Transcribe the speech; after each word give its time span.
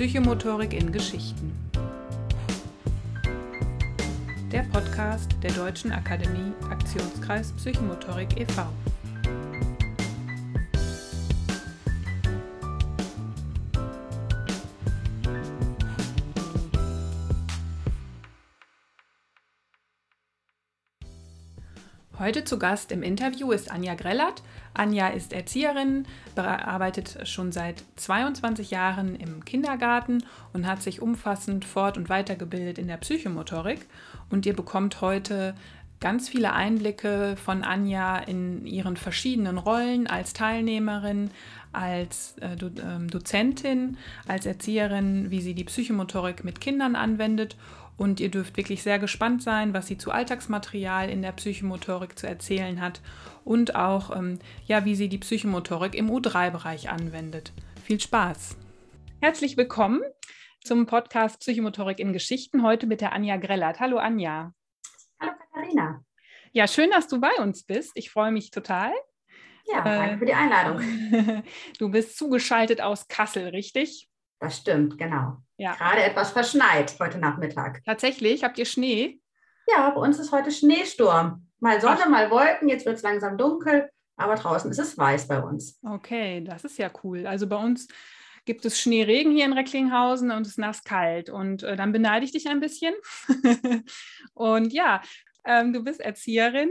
Psychomotorik 0.00 0.72
in 0.72 0.92
Geschichten. 0.92 1.52
Der 4.50 4.62
Podcast 4.62 5.30
der 5.42 5.52
Deutschen 5.52 5.92
Akademie 5.92 6.54
Aktionskreis 6.70 7.52
Psychomotorik 7.52 8.40
e.V. 8.40 8.66
Heute 22.18 22.44
zu 22.44 22.58
Gast 22.58 22.90
im 22.90 23.02
Interview 23.02 23.52
ist 23.52 23.70
Anja 23.70 23.94
Grellert. 23.94 24.42
Anja 24.80 25.08
ist 25.08 25.34
Erzieherin, 25.34 26.06
arbeitet 26.34 27.28
schon 27.28 27.52
seit 27.52 27.84
22 27.96 28.70
Jahren 28.70 29.14
im 29.14 29.44
Kindergarten 29.44 30.24
und 30.54 30.66
hat 30.66 30.82
sich 30.82 31.02
umfassend 31.02 31.66
fort- 31.66 31.98
und 31.98 32.08
weitergebildet 32.08 32.78
in 32.78 32.88
der 32.88 32.96
Psychomotorik. 32.96 33.86
Und 34.30 34.46
ihr 34.46 34.56
bekommt 34.56 35.02
heute 35.02 35.54
ganz 36.00 36.30
viele 36.30 36.54
Einblicke 36.54 37.36
von 37.36 37.62
Anja 37.62 38.16
in 38.20 38.64
ihren 38.64 38.96
verschiedenen 38.96 39.58
Rollen 39.58 40.06
als 40.06 40.32
Teilnehmerin, 40.32 41.30
als 41.72 42.36
äh, 42.40 42.56
Do 42.56 42.68
äh, 42.68 43.06
Dozentin, 43.06 43.98
als 44.26 44.46
Erzieherin, 44.46 45.30
wie 45.30 45.42
sie 45.42 45.54
die 45.54 45.64
Psychomotorik 45.64 46.42
mit 46.42 46.62
Kindern 46.62 46.96
anwendet 46.96 47.54
und 48.00 48.18
ihr 48.18 48.30
dürft 48.30 48.56
wirklich 48.56 48.82
sehr 48.82 48.98
gespannt 48.98 49.42
sein, 49.42 49.74
was 49.74 49.86
sie 49.86 49.98
zu 49.98 50.10
Alltagsmaterial 50.10 51.10
in 51.10 51.20
der 51.20 51.32
Psychomotorik 51.32 52.18
zu 52.18 52.26
erzählen 52.26 52.80
hat 52.80 53.02
und 53.44 53.74
auch, 53.74 54.16
ähm, 54.16 54.38
ja, 54.64 54.86
wie 54.86 54.94
sie 54.94 55.10
die 55.10 55.18
Psychomotorik 55.18 55.94
im 55.94 56.10
U3-Bereich 56.10 56.88
anwendet. 56.88 57.52
Viel 57.84 58.00
Spaß! 58.00 58.56
Herzlich 59.20 59.58
willkommen 59.58 60.00
zum 60.64 60.86
Podcast 60.86 61.40
Psychomotorik 61.40 61.98
in 61.98 62.14
Geschichten, 62.14 62.62
heute 62.62 62.86
mit 62.86 63.02
der 63.02 63.12
Anja 63.12 63.36
Grellert. 63.36 63.80
Hallo 63.80 63.98
Anja. 63.98 64.54
Hallo 65.20 65.32
Katharina. 65.38 66.02
Ja, 66.52 66.66
schön, 66.68 66.88
dass 66.90 67.06
du 67.06 67.20
bei 67.20 67.34
uns 67.38 67.64
bist. 67.64 67.92
Ich 67.96 68.10
freue 68.10 68.32
mich 68.32 68.50
total. 68.50 68.92
Ja, 69.70 69.82
danke 69.82 70.14
äh, 70.14 70.18
für 70.18 70.24
die 70.24 70.32
Einladung. 70.32 71.42
Du 71.78 71.90
bist 71.90 72.16
zugeschaltet 72.16 72.80
aus 72.80 73.08
Kassel, 73.08 73.48
richtig? 73.48 74.08
Das 74.38 74.56
stimmt, 74.56 74.96
genau. 74.96 75.42
Ja. 75.60 75.74
Gerade 75.74 76.02
etwas 76.02 76.30
verschneit 76.32 76.94
heute 76.98 77.18
Nachmittag. 77.18 77.82
Tatsächlich? 77.84 78.42
Habt 78.42 78.56
ihr 78.56 78.64
Schnee? 78.64 79.20
Ja, 79.68 79.90
bei 79.90 80.00
uns 80.00 80.18
ist 80.18 80.32
heute 80.32 80.50
Schneesturm. 80.50 81.46
Mal 81.58 81.82
Sonne, 81.82 82.00
Ach. 82.04 82.08
mal 82.08 82.30
Wolken. 82.30 82.70
Jetzt 82.70 82.86
wird 82.86 82.96
es 82.96 83.02
langsam 83.02 83.36
dunkel, 83.36 83.90
aber 84.16 84.36
draußen 84.36 84.70
ist 84.70 84.78
es 84.78 84.96
weiß 84.96 85.28
bei 85.28 85.38
uns. 85.42 85.78
Okay, 85.82 86.42
das 86.42 86.64
ist 86.64 86.78
ja 86.78 86.90
cool. 87.04 87.26
Also 87.26 87.46
bei 87.46 87.56
uns 87.56 87.88
gibt 88.46 88.64
es 88.64 88.80
Schneeregen 88.80 89.32
hier 89.32 89.44
in 89.44 89.52
Recklinghausen 89.52 90.30
und 90.30 90.42
es 90.42 90.52
ist 90.52 90.58
nass 90.58 90.82
kalt. 90.82 91.28
Und 91.28 91.62
äh, 91.62 91.76
dann 91.76 91.92
beneide 91.92 92.24
ich 92.24 92.32
dich 92.32 92.48
ein 92.48 92.60
bisschen. 92.60 92.94
und 94.32 94.72
ja, 94.72 95.02
ähm, 95.44 95.74
du 95.74 95.84
bist 95.84 96.00
Erzieherin 96.00 96.70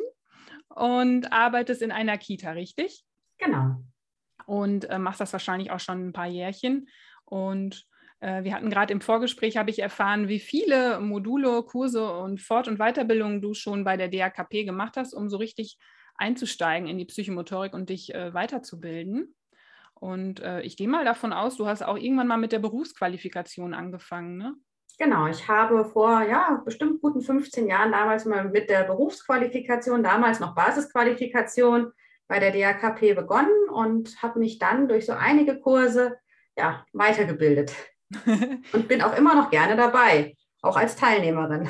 und 0.68 1.32
arbeitest 1.32 1.84
in 1.84 1.92
einer 1.92 2.18
Kita, 2.18 2.54
richtig? 2.54 3.06
Genau. 3.38 3.84
Und 4.48 4.90
äh, 4.90 4.98
machst 4.98 5.22
das 5.22 5.32
wahrscheinlich 5.32 5.70
auch 5.70 5.80
schon 5.80 6.08
ein 6.08 6.14
paar 6.14 6.26
Jährchen. 6.26 6.90
Und 7.26 7.88
wir 8.22 8.54
hatten 8.54 8.70
gerade 8.70 8.92
im 8.92 9.02
Vorgespräch, 9.02 9.56
habe 9.56 9.70
ich 9.70 9.80
erfahren, 9.80 10.28
wie 10.28 10.40
viele 10.40 11.00
Module, 11.00 11.64
Kurse 11.64 12.12
und 12.12 12.42
Fort- 12.42 12.68
und 12.68 12.78
Weiterbildungen 12.78 13.42
du 13.42 13.54
schon 13.54 13.84
bei 13.84 13.96
der 13.96 14.10
DAKP 14.10 14.66
gemacht 14.66 14.98
hast, 14.98 15.14
um 15.14 15.30
so 15.30 15.38
richtig 15.38 15.78
einzusteigen 16.16 16.88
in 16.88 16.98
die 16.98 17.06
Psychomotorik 17.06 17.74
und 17.74 17.90
dich 17.90 18.14
äh, 18.14 18.34
weiterzubilden. 18.34 19.36
Und 19.94 20.42
äh, 20.42 20.62
ich 20.62 20.78
gehe 20.78 20.88
mal 20.88 21.06
davon 21.06 21.34
aus, 21.34 21.58
du 21.58 21.68
hast 21.68 21.82
auch 21.82 21.98
irgendwann 21.98 22.28
mal 22.28 22.38
mit 22.38 22.52
der 22.52 22.60
Berufsqualifikation 22.60 23.74
angefangen, 23.74 24.38
ne? 24.38 24.56
Genau, 24.98 25.28
ich 25.28 25.48
habe 25.48 25.86
vor 25.86 26.24
ja, 26.24 26.62
bestimmt 26.66 27.02
guten 27.02 27.22
15 27.22 27.68
Jahren 27.68 27.94
damals 27.94 28.26
mal 28.26 28.50
mit 28.50 28.70
der 28.70 28.84
Berufsqualifikation, 28.84 30.04
damals 30.04 30.42
noch 30.42 30.56
Basisqualifikation 30.56 31.94
bei 32.28 32.40
der 32.40 32.52
DAKP 32.52 33.14
begonnen 33.14 33.70
und 33.72 34.22
habe 34.22 34.40
mich 34.40 34.60
dann 34.60 34.90
durch 34.90 35.06
so 35.06 35.14
einige 35.14 35.58
Kurse 35.62 36.18
ja, 36.58 36.86
weitergebildet 36.92 37.74
und 38.74 38.88
bin 38.88 39.02
auch 39.02 39.16
immer 39.18 39.36
noch 39.36 39.50
gerne 39.50 39.76
dabei, 39.76 40.36
auch 40.62 40.78
als 40.78 40.96
Teilnehmerin. 40.96 41.70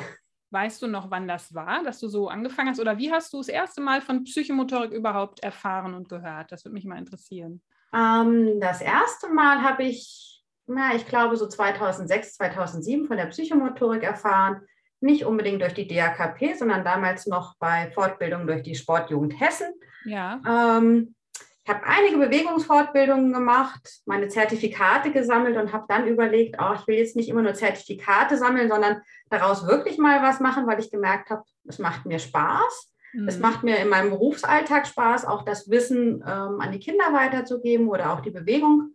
Weißt 0.52 0.82
du 0.82 0.88
noch, 0.88 1.10
wann 1.10 1.28
das 1.28 1.54
war, 1.54 1.84
dass 1.84 2.00
du 2.00 2.08
so 2.08 2.28
angefangen 2.28 2.70
hast? 2.70 2.80
Oder 2.80 2.98
wie 2.98 3.12
hast 3.12 3.32
du 3.32 3.38
das 3.38 3.48
erste 3.48 3.80
Mal 3.80 4.00
von 4.00 4.24
Psychomotorik 4.24 4.90
überhaupt 4.90 5.40
erfahren 5.40 5.94
und 5.94 6.08
gehört? 6.08 6.50
Das 6.50 6.64
würde 6.64 6.74
mich 6.74 6.84
mal 6.84 6.98
interessieren. 6.98 7.62
Ähm, 7.94 8.60
das 8.60 8.80
erste 8.80 9.28
Mal 9.28 9.62
habe 9.62 9.84
ich, 9.84 10.42
na, 10.66 10.94
ich 10.94 11.06
glaube, 11.06 11.36
so 11.36 11.46
2006, 11.46 12.34
2007 12.34 13.06
von 13.06 13.16
der 13.16 13.26
Psychomotorik 13.26 14.02
erfahren. 14.02 14.62
Nicht 15.00 15.24
unbedingt 15.24 15.62
durch 15.62 15.74
die 15.74 15.86
DAKP, 15.86 16.54
sondern 16.54 16.84
damals 16.84 17.26
noch 17.26 17.56
bei 17.58 17.90
Fortbildung 17.92 18.46
durch 18.46 18.62
die 18.62 18.74
Sportjugend 18.74 19.40
Hessen. 19.40 19.72
Ja. 20.04 20.40
Ähm, 20.46 21.14
habe 21.70 21.84
einige 21.84 22.18
Bewegungsfortbildungen 22.18 23.32
gemacht, 23.32 24.02
meine 24.04 24.28
Zertifikate 24.28 25.10
gesammelt 25.10 25.56
und 25.56 25.72
habe 25.72 25.86
dann 25.88 26.06
überlegt, 26.06 26.56
oh, 26.60 26.74
ich 26.74 26.86
will 26.86 26.96
jetzt 26.96 27.16
nicht 27.16 27.28
immer 27.28 27.42
nur 27.42 27.54
Zertifikate 27.54 28.36
sammeln, 28.36 28.68
sondern 28.68 29.00
daraus 29.30 29.66
wirklich 29.66 29.96
mal 29.96 30.22
was 30.22 30.40
machen, 30.40 30.66
weil 30.66 30.80
ich 30.80 30.90
gemerkt 30.90 31.30
habe, 31.30 31.44
es 31.66 31.78
macht 31.78 32.04
mir 32.04 32.18
Spaß. 32.18 32.92
Mhm. 33.12 33.28
Es 33.28 33.38
macht 33.38 33.62
mir 33.62 33.78
in 33.78 33.88
meinem 33.88 34.10
Berufsalltag 34.10 34.86
Spaß, 34.86 35.24
auch 35.24 35.44
das 35.44 35.70
Wissen 35.70 36.22
ähm, 36.26 36.60
an 36.60 36.72
die 36.72 36.78
Kinder 36.78 37.12
weiterzugeben 37.12 37.88
oder 37.88 38.12
auch 38.12 38.20
die 38.20 38.30
Bewegung 38.30 38.94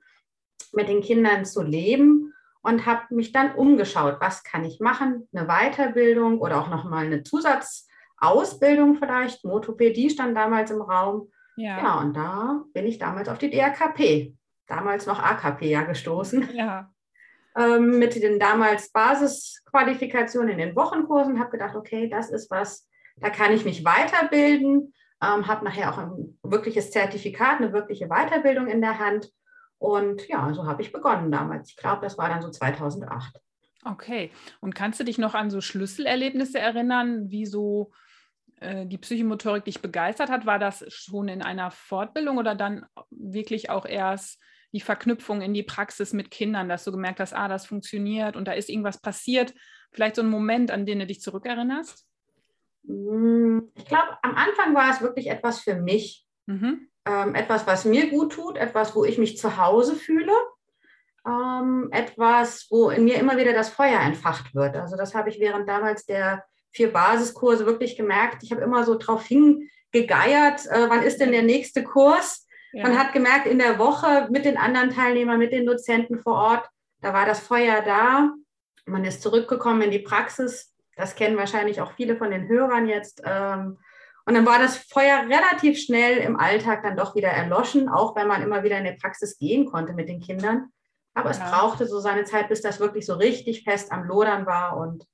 mit 0.73 0.87
den 0.87 1.01
Kindern 1.01 1.45
zu 1.45 1.61
leben 1.61 2.33
und 2.61 2.85
habe 2.85 3.13
mich 3.13 3.31
dann 3.31 3.55
umgeschaut, 3.55 4.17
was 4.19 4.43
kann 4.43 4.65
ich 4.65 4.79
machen, 4.79 5.27
eine 5.33 5.47
Weiterbildung 5.47 6.39
oder 6.39 6.59
auch 6.59 6.69
nochmal 6.69 7.05
eine 7.05 7.23
Zusatzausbildung 7.23 8.95
vielleicht. 8.95 9.45
Motopädie 9.45 10.09
stand 10.09 10.35
damals 10.35 10.71
im 10.71 10.81
Raum 10.81 11.31
ja. 11.55 11.77
ja, 11.77 11.99
und 11.99 12.15
da 12.15 12.63
bin 12.73 12.85
ich 12.85 12.97
damals 12.97 13.29
auf 13.29 13.37
die 13.37 13.49
DRKP, 13.49 14.35
damals 14.67 15.05
noch 15.05 15.19
AKP 15.19 15.69
ja 15.69 15.83
gestoßen. 15.83 16.49
Ja. 16.53 16.91
Ähm, 17.57 17.99
mit 17.99 18.21
den 18.21 18.37
damals 18.37 18.91
Basisqualifikationen 18.91 20.49
in 20.49 20.57
den 20.57 20.75
Wochenkursen, 20.75 21.39
habe 21.39 21.51
gedacht, 21.51 21.73
okay, 21.77 22.09
das 22.09 22.29
ist 22.29 22.51
was, 22.51 22.85
da 23.15 23.29
kann 23.29 23.53
ich 23.53 23.63
mich 23.63 23.85
weiterbilden, 23.85 24.93
ähm, 25.23 25.47
habe 25.47 25.63
nachher 25.63 25.93
auch 25.93 25.97
ein 25.97 26.37
wirkliches 26.43 26.91
Zertifikat, 26.91 27.61
eine 27.61 27.71
wirkliche 27.71 28.09
Weiterbildung 28.09 28.67
in 28.67 28.81
der 28.81 28.99
Hand. 28.99 29.31
Und 29.77 30.27
ja, 30.27 30.53
so 30.53 30.65
habe 30.65 30.81
ich 30.81 30.91
begonnen 30.91 31.31
damals. 31.31 31.69
Ich 31.69 31.77
glaube, 31.77 32.01
das 32.01 32.17
war 32.17 32.27
dann 32.27 32.41
so 32.41 32.49
2008. 32.49 33.39
Okay. 33.85 34.31
Und 34.59 34.75
kannst 34.75 34.99
du 34.99 35.05
dich 35.05 35.17
noch 35.17 35.33
an 35.33 35.49
so 35.49 35.61
Schlüsselerlebnisse 35.61 36.59
erinnern, 36.59 37.29
wie 37.29 37.45
so 37.45 37.91
äh, 38.65 38.85
die 38.85 38.97
Psychomotorik 38.97 39.65
dich 39.65 39.81
begeistert 39.81 40.29
hat? 40.29 40.45
War 40.45 40.59
das 40.59 40.83
schon 40.87 41.27
in 41.27 41.41
einer 41.41 41.71
Fortbildung 41.71 42.37
oder 42.37 42.55
dann 42.55 42.85
wirklich 43.11 43.69
auch 43.69 43.85
erst 43.85 44.41
die 44.73 44.81
Verknüpfung 44.81 45.41
in 45.41 45.53
die 45.53 45.63
Praxis 45.63 46.11
mit 46.11 46.31
Kindern, 46.31 46.67
dass 46.67 46.83
du 46.83 46.91
gemerkt 46.91 47.19
hast, 47.19 47.33
ah, 47.33 47.47
das 47.47 47.65
funktioniert 47.65 48.35
und 48.35 48.47
da 48.47 48.53
ist 48.53 48.69
irgendwas 48.69 48.99
passiert? 48.99 49.53
Vielleicht 49.91 50.15
so 50.15 50.21
ein 50.21 50.29
Moment, 50.29 50.71
an 50.71 50.85
den 50.85 50.99
du 50.99 51.05
dich 51.05 51.21
zurückerinnerst? 51.21 52.05
Hm, 52.87 53.71
ich 53.75 53.85
glaube, 53.85 54.17
am 54.21 54.35
Anfang 54.35 54.75
war 54.75 54.91
es 54.91 55.01
wirklich 55.01 55.27
etwas 55.27 55.61
für 55.61 55.75
mich. 55.75 56.25
Mhm. 56.47 56.89
Ähm, 57.05 57.35
etwas, 57.35 57.65
was 57.67 57.85
mir 57.85 58.09
gut 58.09 58.33
tut, 58.33 58.57
etwas, 58.57 58.95
wo 58.95 59.05
ich 59.05 59.17
mich 59.17 59.37
zu 59.37 59.57
Hause 59.57 59.95
fühle. 59.95 60.33
Ähm, 61.25 61.89
etwas, 61.91 62.67
wo 62.69 62.89
in 62.89 63.05
mir 63.05 63.15
immer 63.15 63.37
wieder 63.37 63.53
das 63.53 63.69
Feuer 63.69 63.99
entfacht 64.01 64.53
wird. 64.53 64.75
Also 64.75 64.97
das 64.97 65.15
habe 65.15 65.29
ich 65.29 65.39
während 65.39 65.67
damals 65.69 66.05
der 66.05 66.43
vier 66.75 66.91
Basiskurse 66.91 67.65
wirklich 67.65 67.95
gemerkt, 67.95 68.43
ich 68.43 68.51
habe 68.51 68.61
immer 68.61 68.83
so 68.83 68.97
drauf 68.97 69.25
hingegeiert, 69.25 70.65
äh, 70.67 70.89
wann 70.89 71.03
ist 71.03 71.19
denn 71.21 71.31
der 71.31 71.43
nächste 71.43 71.83
Kurs? 71.83 72.47
Ja. 72.73 72.83
Man 72.83 72.99
hat 72.99 73.13
gemerkt, 73.13 73.47
in 73.47 73.59
der 73.59 73.79
Woche 73.79 74.27
mit 74.29 74.43
den 74.43 74.57
anderen 74.57 74.89
Teilnehmern, 74.89 75.39
mit 75.39 75.53
den 75.53 75.65
Dozenten 75.65 76.19
vor 76.19 76.35
Ort, 76.35 76.69
da 77.01 77.13
war 77.13 77.25
das 77.25 77.39
Feuer 77.39 77.81
da. 77.81 78.31
Man 78.85 79.05
ist 79.05 79.21
zurückgekommen 79.21 79.83
in 79.83 79.91
die 79.91 79.99
Praxis. 79.99 80.73
Das 80.95 81.15
kennen 81.15 81.37
wahrscheinlich 81.37 81.81
auch 81.81 81.93
viele 81.93 82.17
von 82.17 82.31
den 82.31 82.47
Hörern 82.47 82.87
jetzt. 82.87 83.21
Ähm, 83.25 83.77
und 84.25 84.33
dann 84.33 84.45
war 84.45 84.59
das 84.59 84.77
Feuer 84.77 85.21
relativ 85.21 85.79
schnell 85.79 86.17
im 86.17 86.37
Alltag 86.37 86.83
dann 86.83 86.97
doch 86.97 87.15
wieder 87.15 87.29
erloschen, 87.29 87.89
auch 87.89 88.15
wenn 88.15 88.27
man 88.27 88.41
immer 88.41 88.63
wieder 88.63 88.77
in 88.77 88.85
die 88.85 88.97
Praxis 88.99 89.37
gehen 89.37 89.65
konnte 89.65 89.93
mit 89.93 90.09
den 90.09 90.19
Kindern. 90.19 90.69
Aber 91.13 91.31
ja. 91.31 91.37
es 91.37 91.51
brauchte 91.51 91.87
so 91.87 91.99
seine 91.99 92.25
Zeit, 92.25 92.49
bis 92.49 92.61
das 92.61 92.79
wirklich 92.79 93.05
so 93.05 93.13
richtig 93.13 93.63
fest 93.63 93.91
am 93.91 94.03
Lodern 94.03 94.45
war 94.45 94.77
und 94.77 95.05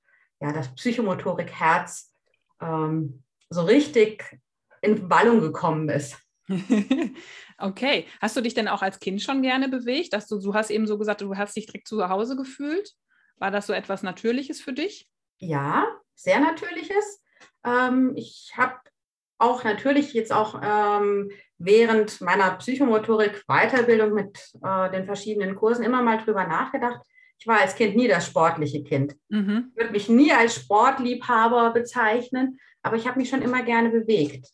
ja, 0.41 0.51
das 0.51 0.73
Psychomotorik-Herz 0.75 2.11
ähm, 2.59 3.23
so 3.49 3.61
richtig 3.61 4.38
in 4.81 5.07
Ballung 5.07 5.39
gekommen 5.39 5.88
ist. 5.89 6.17
okay. 7.57 8.07
Hast 8.19 8.35
du 8.35 8.41
dich 8.41 8.53
denn 8.53 8.67
auch 8.67 8.81
als 8.81 8.99
Kind 8.99 9.21
schon 9.21 9.41
gerne 9.41 9.69
bewegt? 9.69 10.13
Dass 10.13 10.27
du, 10.27 10.39
du 10.39 10.53
hast 10.53 10.71
eben 10.71 10.88
so 10.88 10.97
gesagt, 10.97 11.21
du 11.21 11.35
hast 11.38 11.55
dich 11.55 11.67
direkt 11.67 11.88
zu 11.88 12.09
Hause 12.09 12.35
gefühlt. 12.35 12.93
War 13.38 13.51
das 13.51 13.67
so 13.67 13.73
etwas 13.73 14.03
Natürliches 14.03 14.61
für 14.61 14.73
dich? 14.73 15.07
Ja, 15.38 15.88
sehr 16.15 16.39
Natürliches. 16.39 17.23
Ähm, 17.63 18.13
ich 18.15 18.51
habe 18.57 18.75
auch 19.38 19.63
natürlich 19.63 20.13
jetzt 20.13 20.31
auch 20.31 20.59
ähm, 20.63 21.31
während 21.57 22.21
meiner 22.21 22.51
Psychomotorik-Weiterbildung 22.51 24.13
mit 24.13 24.38
äh, 24.63 24.91
den 24.91 25.05
verschiedenen 25.05 25.55
Kursen 25.55 25.83
immer 25.83 26.01
mal 26.01 26.17
drüber 26.17 26.45
nachgedacht, 26.45 27.01
Ich 27.41 27.47
war 27.47 27.59
als 27.59 27.73
Kind 27.73 27.95
nie 27.95 28.07
das 28.07 28.27
sportliche 28.27 28.83
Kind. 28.83 29.15
Mhm. 29.29 29.71
Ich 29.71 29.81
würde 29.81 29.91
mich 29.91 30.07
nie 30.09 30.31
als 30.31 30.53
Sportliebhaber 30.57 31.71
bezeichnen, 31.71 32.59
aber 32.83 32.97
ich 32.97 33.07
habe 33.07 33.17
mich 33.17 33.29
schon 33.29 33.41
immer 33.41 33.63
gerne 33.63 33.89
bewegt. 33.89 34.47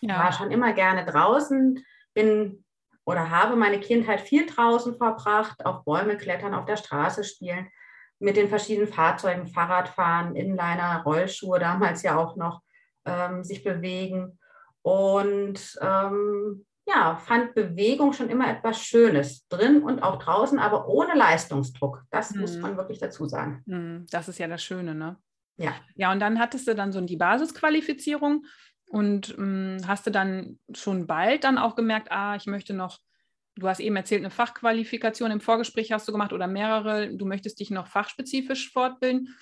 Ja. 0.00 0.14
Ich 0.14 0.18
war 0.18 0.32
schon 0.32 0.50
immer 0.50 0.72
gerne 0.72 1.04
draußen, 1.04 1.84
bin 2.14 2.64
oder 3.04 3.30
habe 3.30 3.54
meine 3.54 3.78
Kindheit 3.78 4.20
viel 4.20 4.44
draußen 4.44 4.96
verbracht, 4.96 5.64
auf 5.64 5.84
Bäume 5.84 6.16
klettern, 6.16 6.52
auf 6.52 6.64
der 6.64 6.76
Straße 6.76 7.22
spielen, 7.22 7.68
mit 8.18 8.36
den 8.36 8.48
verschiedenen 8.48 8.92
Fahrzeugen, 8.92 9.46
Fahrradfahren, 9.46 10.34
Inliner, 10.34 11.02
Rollschuhe, 11.06 11.60
damals 11.60 12.02
ja 12.02 12.18
auch 12.18 12.34
noch, 12.34 12.60
ähm, 13.04 13.44
sich 13.44 13.62
bewegen. 13.62 14.40
Und 14.82 15.78
ähm, 15.80 16.65
ja, 16.86 17.16
fand 17.16 17.54
Bewegung 17.54 18.12
schon 18.12 18.30
immer 18.30 18.48
etwas 18.48 18.80
Schönes 18.80 19.46
drin 19.48 19.82
und 19.82 20.02
auch 20.02 20.18
draußen, 20.18 20.58
aber 20.58 20.88
ohne 20.88 21.14
Leistungsdruck. 21.14 22.04
Das 22.10 22.32
mhm. 22.32 22.42
muss 22.42 22.56
man 22.58 22.76
wirklich 22.76 23.00
dazu 23.00 23.26
sagen. 23.26 23.62
Mhm. 23.66 24.06
Das 24.10 24.28
ist 24.28 24.38
ja 24.38 24.46
das 24.46 24.62
Schöne, 24.62 24.94
ne? 24.94 25.16
Ja. 25.56 25.74
Ja, 25.96 26.12
und 26.12 26.20
dann 26.20 26.38
hattest 26.38 26.68
du 26.68 26.74
dann 26.74 26.92
so 26.92 27.00
die 27.00 27.16
Basisqualifizierung 27.16 28.44
und 28.88 29.36
mh, 29.36 29.78
hm, 29.78 29.88
hast 29.88 30.06
du 30.06 30.10
dann 30.10 30.58
schon 30.74 31.06
bald 31.06 31.44
dann 31.44 31.58
auch 31.58 31.74
gemerkt, 31.74 32.12
ah, 32.12 32.36
ich 32.36 32.46
möchte 32.46 32.72
noch, 32.72 33.00
du 33.56 33.68
hast 33.68 33.80
eben 33.80 33.96
erzählt, 33.96 34.20
eine 34.20 34.30
Fachqualifikation 34.30 35.30
im 35.30 35.40
Vorgespräch 35.40 35.90
hast 35.90 36.06
du 36.06 36.12
gemacht 36.12 36.32
oder 36.32 36.46
mehrere, 36.46 37.12
du 37.12 37.26
möchtest 37.26 37.58
dich 37.58 37.70
noch 37.70 37.88
fachspezifisch 37.88 38.70
fortbilden. 38.70 39.34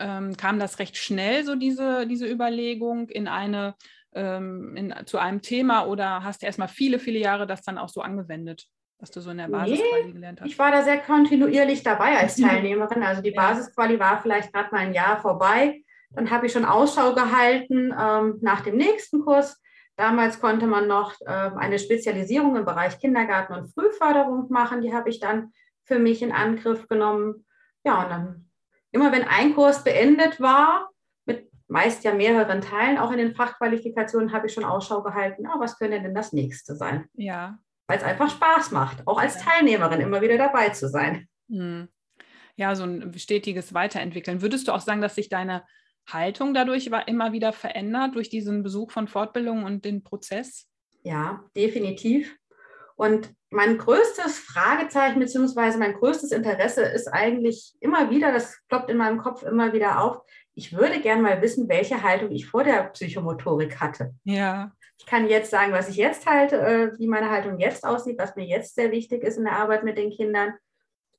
Ähm, 0.00 0.36
kam 0.36 0.58
das 0.58 0.78
recht 0.78 0.96
schnell, 0.96 1.44
so 1.44 1.54
diese, 1.54 2.06
diese 2.06 2.28
Überlegung 2.30 3.08
in 3.08 3.26
eine, 3.26 3.74
ähm, 4.14 4.76
in, 4.76 4.94
zu 5.06 5.18
einem 5.18 5.42
Thema 5.42 5.86
oder 5.86 6.24
hast 6.24 6.42
du 6.42 6.46
erstmal 6.46 6.68
viele, 6.68 6.98
viele 6.98 7.18
Jahre 7.18 7.46
das 7.46 7.62
dann 7.62 7.78
auch 7.78 7.88
so 7.88 8.00
angewendet? 8.00 8.68
was 8.98 9.10
du 9.10 9.20
so 9.20 9.30
in 9.30 9.38
der 9.38 9.48
Basisquali 9.48 10.06
nee, 10.06 10.12
gelernt 10.12 10.40
hast? 10.40 10.48
Ich 10.48 10.58
war 10.58 10.72
da 10.72 10.82
sehr 10.82 10.98
kontinuierlich 10.98 11.82
dabei 11.82 12.18
als 12.18 12.36
Teilnehmerin. 12.40 13.02
Also 13.02 13.22
die 13.22 13.30
Basisquali 13.30 13.98
war 13.98 14.20
vielleicht 14.20 14.52
gerade 14.52 14.70
mal 14.72 14.80
ein 14.80 14.94
Jahr 14.94 15.20
vorbei. 15.20 15.82
Dann 16.10 16.30
habe 16.30 16.46
ich 16.46 16.52
schon 16.52 16.64
Ausschau 16.64 17.14
gehalten 17.14 17.94
ähm, 17.98 18.38
nach 18.40 18.62
dem 18.62 18.76
nächsten 18.76 19.20
Kurs. 19.24 19.60
Damals 19.96 20.40
konnte 20.40 20.66
man 20.66 20.86
noch 20.88 21.14
äh, 21.20 21.26
eine 21.26 21.78
Spezialisierung 21.78 22.56
im 22.56 22.64
Bereich 22.64 22.98
Kindergarten 22.98 23.54
und 23.54 23.72
Frühförderung 23.72 24.46
machen. 24.50 24.80
Die 24.80 24.92
habe 24.92 25.10
ich 25.10 25.20
dann 25.20 25.52
für 25.84 25.98
mich 25.98 26.22
in 26.22 26.32
Angriff 26.32 26.88
genommen. 26.88 27.46
Ja, 27.84 28.02
und 28.02 28.10
dann 28.10 28.50
immer 28.90 29.12
wenn 29.12 29.24
ein 29.24 29.54
Kurs 29.54 29.84
beendet 29.84 30.40
war, 30.40 30.88
meist 31.68 32.02
ja 32.04 32.14
mehreren 32.14 32.60
Teilen, 32.60 32.98
auch 32.98 33.10
in 33.12 33.18
den 33.18 33.34
Fachqualifikationen, 33.34 34.32
habe 34.32 34.46
ich 34.46 34.54
schon 34.54 34.64
Ausschau 34.64 35.02
gehalten, 35.02 35.46
oh, 35.46 35.60
was 35.60 35.78
könnte 35.78 36.00
denn 36.00 36.14
das 36.14 36.32
nächste 36.32 36.74
sein? 36.74 37.06
Ja. 37.14 37.58
Weil 37.86 37.98
es 37.98 38.04
einfach 38.04 38.30
Spaß 38.30 38.70
macht, 38.72 39.06
auch 39.06 39.18
als 39.18 39.38
Teilnehmerin 39.38 40.00
immer 40.00 40.20
wieder 40.20 40.38
dabei 40.38 40.70
zu 40.70 40.88
sein. 40.88 41.28
Hm. 41.48 41.88
Ja, 42.56 42.74
so 42.74 42.84
ein 42.84 43.16
stetiges 43.16 43.72
Weiterentwickeln. 43.72 44.42
Würdest 44.42 44.66
du 44.66 44.72
auch 44.72 44.80
sagen, 44.80 45.00
dass 45.00 45.14
sich 45.14 45.28
deine 45.28 45.64
Haltung 46.08 46.54
dadurch 46.54 46.90
immer 47.06 47.32
wieder 47.32 47.52
verändert 47.52 48.14
durch 48.14 48.30
diesen 48.30 48.62
Besuch 48.62 48.90
von 48.90 49.06
Fortbildungen 49.06 49.64
und 49.64 49.84
den 49.84 50.02
Prozess? 50.02 50.66
Ja, 51.04 51.44
definitiv. 51.56 52.36
Und 52.96 53.32
mein 53.50 53.78
größtes 53.78 54.40
Fragezeichen 54.40 55.20
bzw. 55.20 55.78
mein 55.78 55.94
größtes 55.94 56.32
Interesse 56.32 56.82
ist 56.82 57.06
eigentlich 57.06 57.74
immer 57.80 58.10
wieder, 58.10 58.32
das 58.32 58.58
ploppt 58.68 58.90
in 58.90 58.96
meinem 58.96 59.18
Kopf 59.18 59.42
immer 59.44 59.72
wieder 59.72 60.02
auf, 60.02 60.20
ich 60.58 60.72
würde 60.72 61.00
gerne 61.00 61.22
mal 61.22 61.40
wissen, 61.40 61.68
welche 61.68 62.02
Haltung 62.02 62.32
ich 62.32 62.46
vor 62.46 62.64
der 62.64 62.88
Psychomotorik 62.88 63.80
hatte. 63.80 64.12
Ja. 64.24 64.72
Ich 64.98 65.06
kann 65.06 65.28
jetzt 65.28 65.52
sagen, 65.52 65.72
was 65.72 65.88
ich 65.88 65.94
jetzt 65.94 66.26
halte, 66.26 66.60
äh, 66.60 66.98
wie 66.98 67.06
meine 67.06 67.30
Haltung 67.30 67.60
jetzt 67.60 67.84
aussieht, 67.84 68.18
was 68.18 68.34
mir 68.34 68.44
jetzt 68.44 68.74
sehr 68.74 68.90
wichtig 68.90 69.22
ist 69.22 69.38
in 69.38 69.44
der 69.44 69.56
Arbeit 69.56 69.84
mit 69.84 69.96
den 69.96 70.10
Kindern. 70.10 70.54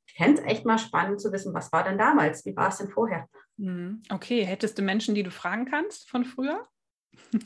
Ich 0.08 0.16
fände 0.16 0.42
es 0.42 0.46
echt 0.46 0.66
mal 0.66 0.78
spannend 0.78 1.22
zu 1.22 1.32
wissen, 1.32 1.54
was 1.54 1.72
war 1.72 1.86
denn 1.86 1.98
damals? 1.98 2.46
Wie 2.46 2.56
war 2.58 2.68
es 2.68 2.80
denn 2.80 2.90
vorher? 2.90 3.30
Mhm. 3.56 4.04
Okay, 4.12 4.44
hättest 4.44 4.78
du 4.78 4.82
Menschen, 4.82 5.16
die 5.16 5.24
du 5.24 5.32
fragen 5.32 5.66
kannst 5.66 6.10
von 6.10 6.26
früher? 6.26 6.68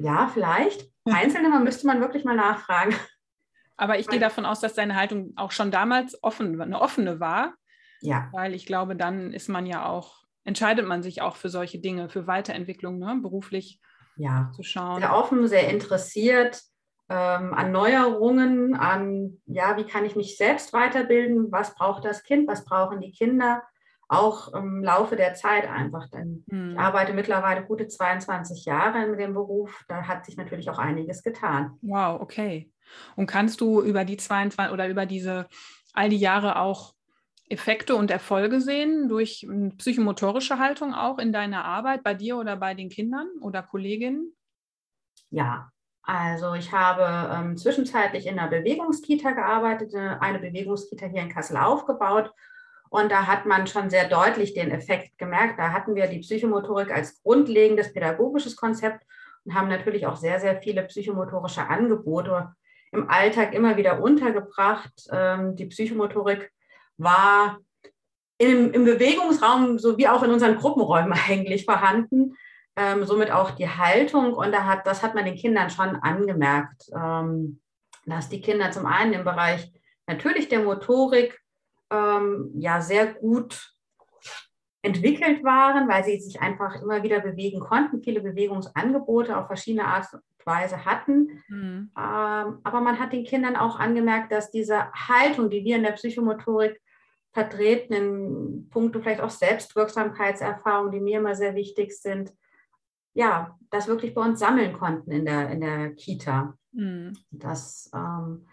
Ja, 0.00 0.30
vielleicht. 0.32 0.88
Einzelne 1.06 1.48
man 1.48 1.64
müsste 1.64 1.84
man 1.88 2.00
wirklich 2.00 2.24
mal 2.24 2.36
nachfragen. 2.36 2.94
Aber 3.76 3.98
ich 3.98 4.06
gehe 4.06 4.20
davon 4.20 4.46
aus, 4.46 4.60
dass 4.60 4.74
deine 4.74 4.94
Haltung 4.94 5.32
auch 5.34 5.50
schon 5.50 5.72
damals 5.72 6.22
offen, 6.22 6.60
eine 6.60 6.80
offene 6.80 7.18
war. 7.18 7.54
Ja. 8.00 8.28
Weil 8.30 8.54
ich 8.54 8.64
glaube, 8.64 8.94
dann 8.94 9.32
ist 9.32 9.48
man 9.48 9.66
ja 9.66 9.86
auch, 9.86 10.27
entscheidet 10.48 10.86
man 10.86 11.02
sich 11.02 11.20
auch 11.20 11.36
für 11.36 11.50
solche 11.50 11.78
Dinge, 11.78 12.08
für 12.08 12.26
Weiterentwicklung, 12.26 12.98
ne? 12.98 13.18
beruflich 13.20 13.80
ja. 14.16 14.50
zu 14.56 14.62
schauen. 14.62 15.00
Sehr 15.00 15.14
offen, 15.14 15.46
sehr 15.46 15.68
interessiert 15.68 16.62
ähm, 17.10 17.54
an 17.54 17.70
Neuerungen, 17.70 18.74
an, 18.74 19.40
ja, 19.46 19.76
wie 19.76 19.84
kann 19.84 20.06
ich 20.06 20.16
mich 20.16 20.36
selbst 20.36 20.72
weiterbilden, 20.72 21.52
was 21.52 21.74
braucht 21.74 22.04
das 22.04 22.22
Kind, 22.22 22.48
was 22.48 22.64
brauchen 22.64 23.00
die 23.00 23.12
Kinder 23.12 23.62
auch 24.10 24.54
im 24.54 24.82
Laufe 24.82 25.16
der 25.16 25.34
Zeit 25.34 25.68
einfach. 25.68 26.08
Denn 26.08 26.44
hm. 26.48 26.72
ich 26.72 26.78
arbeite 26.78 27.12
mittlerweile 27.12 27.66
gute 27.66 27.86
22 27.86 28.64
Jahre 28.64 29.06
mit 29.06 29.20
dem 29.20 29.34
Beruf. 29.34 29.84
Da 29.86 30.08
hat 30.08 30.24
sich 30.24 30.38
natürlich 30.38 30.70
auch 30.70 30.78
einiges 30.78 31.22
getan. 31.22 31.76
Wow, 31.82 32.22
okay. 32.22 32.72
Und 33.16 33.26
kannst 33.26 33.60
du 33.60 33.82
über 33.82 34.06
die 34.06 34.16
22 34.16 34.72
oder 34.72 34.88
über 34.88 35.04
diese 35.04 35.46
all 35.92 36.08
die 36.08 36.16
Jahre 36.16 36.58
auch 36.58 36.94
Effekte 37.50 37.96
und 37.96 38.10
Erfolge 38.10 38.60
sehen 38.60 39.08
durch 39.08 39.46
hm, 39.46 39.76
psychomotorische 39.76 40.58
Haltung 40.58 40.94
auch 40.94 41.18
in 41.18 41.32
deiner 41.32 41.64
Arbeit 41.64 42.02
bei 42.02 42.14
dir 42.14 42.36
oder 42.36 42.56
bei 42.56 42.74
den 42.74 42.88
Kindern 42.88 43.28
oder 43.40 43.62
Kolleginnen? 43.62 44.34
Ja, 45.30 45.70
also 46.02 46.54
ich 46.54 46.72
habe 46.72 47.34
ähm, 47.34 47.56
zwischenzeitlich 47.56 48.26
in 48.26 48.38
einer 48.38 48.48
Bewegungskita 48.48 49.32
gearbeitet, 49.32 49.94
eine 49.94 50.38
Bewegungskita 50.38 51.06
hier 51.06 51.22
in 51.22 51.28
Kassel 51.28 51.56
aufgebaut 51.56 52.32
und 52.90 53.12
da 53.12 53.26
hat 53.26 53.46
man 53.46 53.66
schon 53.66 53.90
sehr 53.90 54.08
deutlich 54.08 54.54
den 54.54 54.70
Effekt 54.70 55.18
gemerkt. 55.18 55.58
Da 55.58 55.72
hatten 55.72 55.94
wir 55.94 56.06
die 56.06 56.20
Psychomotorik 56.20 56.90
als 56.90 57.22
grundlegendes 57.22 57.92
pädagogisches 57.92 58.56
Konzept 58.56 59.04
und 59.44 59.54
haben 59.54 59.68
natürlich 59.68 60.06
auch 60.06 60.16
sehr, 60.16 60.40
sehr 60.40 60.60
viele 60.62 60.82
psychomotorische 60.84 61.66
Angebote 61.68 62.54
im 62.92 63.10
Alltag 63.10 63.54
immer 63.54 63.76
wieder 63.76 64.02
untergebracht. 64.02 64.92
Ähm, 65.12 65.56
die 65.56 65.66
Psychomotorik 65.66 66.50
war 66.98 67.58
im, 68.38 68.72
im 68.72 68.84
Bewegungsraum 68.84 69.78
sowie 69.78 70.08
auch 70.08 70.22
in 70.22 70.30
unseren 70.30 70.56
Gruppenräumen 70.56 71.12
eigentlich 71.28 71.64
vorhanden. 71.64 72.36
Ähm, 72.76 73.04
somit 73.04 73.32
auch 73.32 73.52
die 73.52 73.68
Haltung. 73.68 74.34
Und 74.34 74.52
da 74.52 74.64
hat, 74.64 74.86
das 74.86 75.02
hat 75.02 75.14
man 75.14 75.24
den 75.24 75.34
Kindern 75.34 75.70
schon 75.70 75.96
angemerkt, 75.96 76.90
ähm, 76.94 77.60
dass 78.06 78.28
die 78.28 78.40
Kinder 78.40 78.70
zum 78.70 78.86
einen 78.86 79.12
im 79.12 79.24
Bereich 79.24 79.72
natürlich 80.06 80.48
der 80.48 80.60
Motorik 80.60 81.40
ähm, 81.90 82.50
ja 82.54 82.80
sehr 82.80 83.14
gut 83.14 83.74
entwickelt 84.82 85.42
waren, 85.42 85.88
weil 85.88 86.04
sie 86.04 86.20
sich 86.20 86.40
einfach 86.40 86.80
immer 86.80 87.02
wieder 87.02 87.20
bewegen 87.20 87.60
konnten, 87.60 88.02
viele 88.02 88.20
Bewegungsangebote 88.20 89.36
auf 89.36 89.48
verschiedene 89.48 89.86
Art 89.86 90.06
und 90.12 90.22
Weise 90.44 90.84
hatten. 90.84 91.42
Mhm. 91.48 91.90
Ähm, 91.96 92.58
aber 92.62 92.80
man 92.80 92.98
hat 92.98 93.12
den 93.12 93.24
Kindern 93.24 93.56
auch 93.56 93.78
angemerkt, 93.78 94.30
dass 94.30 94.50
diese 94.50 94.90
Haltung, 94.92 95.50
die 95.50 95.64
wir 95.64 95.76
in 95.76 95.82
der 95.82 95.92
Psychomotorik 95.92 96.80
vertreten, 97.38 97.92
in 97.92 98.68
puncto 98.68 99.00
vielleicht 99.00 99.20
auch 99.20 99.30
Selbstwirksamkeitserfahrung, 99.30 100.90
die 100.90 100.98
mir 100.98 101.18
immer 101.18 101.36
sehr 101.36 101.54
wichtig 101.54 101.96
sind, 101.96 102.32
ja, 103.14 103.56
das 103.70 103.86
wirklich 103.86 104.12
bei 104.12 104.22
uns 104.22 104.40
sammeln 104.40 104.72
konnten 104.72 105.12
in 105.12 105.24
der, 105.24 105.50
in 105.50 105.60
der 105.60 105.94
Kita. 105.94 106.54
Mhm. 106.72 107.12
Das 107.30 107.90
ähm, 107.94 108.46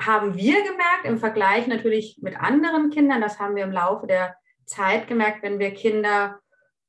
haben 0.00 0.36
wir 0.36 0.62
gemerkt 0.62 1.04
im 1.04 1.18
Vergleich 1.18 1.66
natürlich 1.66 2.20
mit 2.22 2.40
anderen 2.40 2.90
Kindern. 2.90 3.20
Das 3.20 3.40
haben 3.40 3.56
wir 3.56 3.64
im 3.64 3.72
Laufe 3.72 4.06
der 4.06 4.36
Zeit 4.66 5.08
gemerkt, 5.08 5.42
wenn 5.42 5.58
wir 5.58 5.74
Kinder 5.74 6.38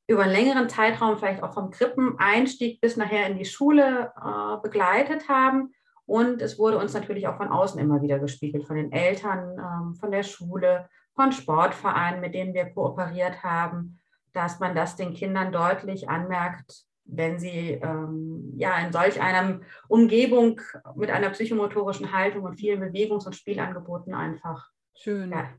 über 0.06 0.22
einen 0.22 0.32
längeren 0.32 0.68
Zeitraum, 0.68 1.18
vielleicht 1.18 1.42
auch 1.42 1.54
vom 1.54 1.70
Krippeneinstieg 1.70 2.80
bis 2.80 2.96
nachher 2.96 3.26
in 3.26 3.38
die 3.38 3.44
Schule 3.44 4.12
äh, 4.16 4.62
begleitet 4.62 5.28
haben. 5.28 5.72
Und 6.06 6.42
es 6.42 6.58
wurde 6.58 6.78
uns 6.78 6.94
natürlich 6.94 7.28
auch 7.28 7.36
von 7.36 7.48
außen 7.48 7.80
immer 7.80 8.02
wieder 8.02 8.18
gespiegelt, 8.18 8.66
von 8.66 8.76
den 8.76 8.92
Eltern, 8.92 9.58
ähm, 9.58 9.94
von 9.94 10.10
der 10.10 10.22
Schule, 10.22 10.88
von 11.14 11.32
Sportvereinen, 11.32 12.20
mit 12.20 12.34
denen 12.34 12.54
wir 12.54 12.66
kooperiert 12.66 13.42
haben, 13.42 14.00
dass 14.32 14.60
man 14.60 14.74
das 14.74 14.96
den 14.96 15.14
Kindern 15.14 15.52
deutlich 15.52 16.08
anmerkt, 16.08 16.84
wenn 17.04 17.38
sie 17.38 17.72
ähm, 17.82 18.52
ja 18.56 18.78
in 18.78 18.92
solch 18.92 19.20
einer 19.20 19.60
Umgebung 19.88 20.60
mit 20.96 21.10
einer 21.10 21.30
psychomotorischen 21.30 22.12
Haltung 22.12 22.44
und 22.44 22.56
vielen 22.56 22.80
Bewegungs- 22.80 23.26
und 23.26 23.36
Spielangeboten 23.36 24.14
einfach 24.14 24.70
Schön. 24.94 25.30
Ja, 25.30 25.50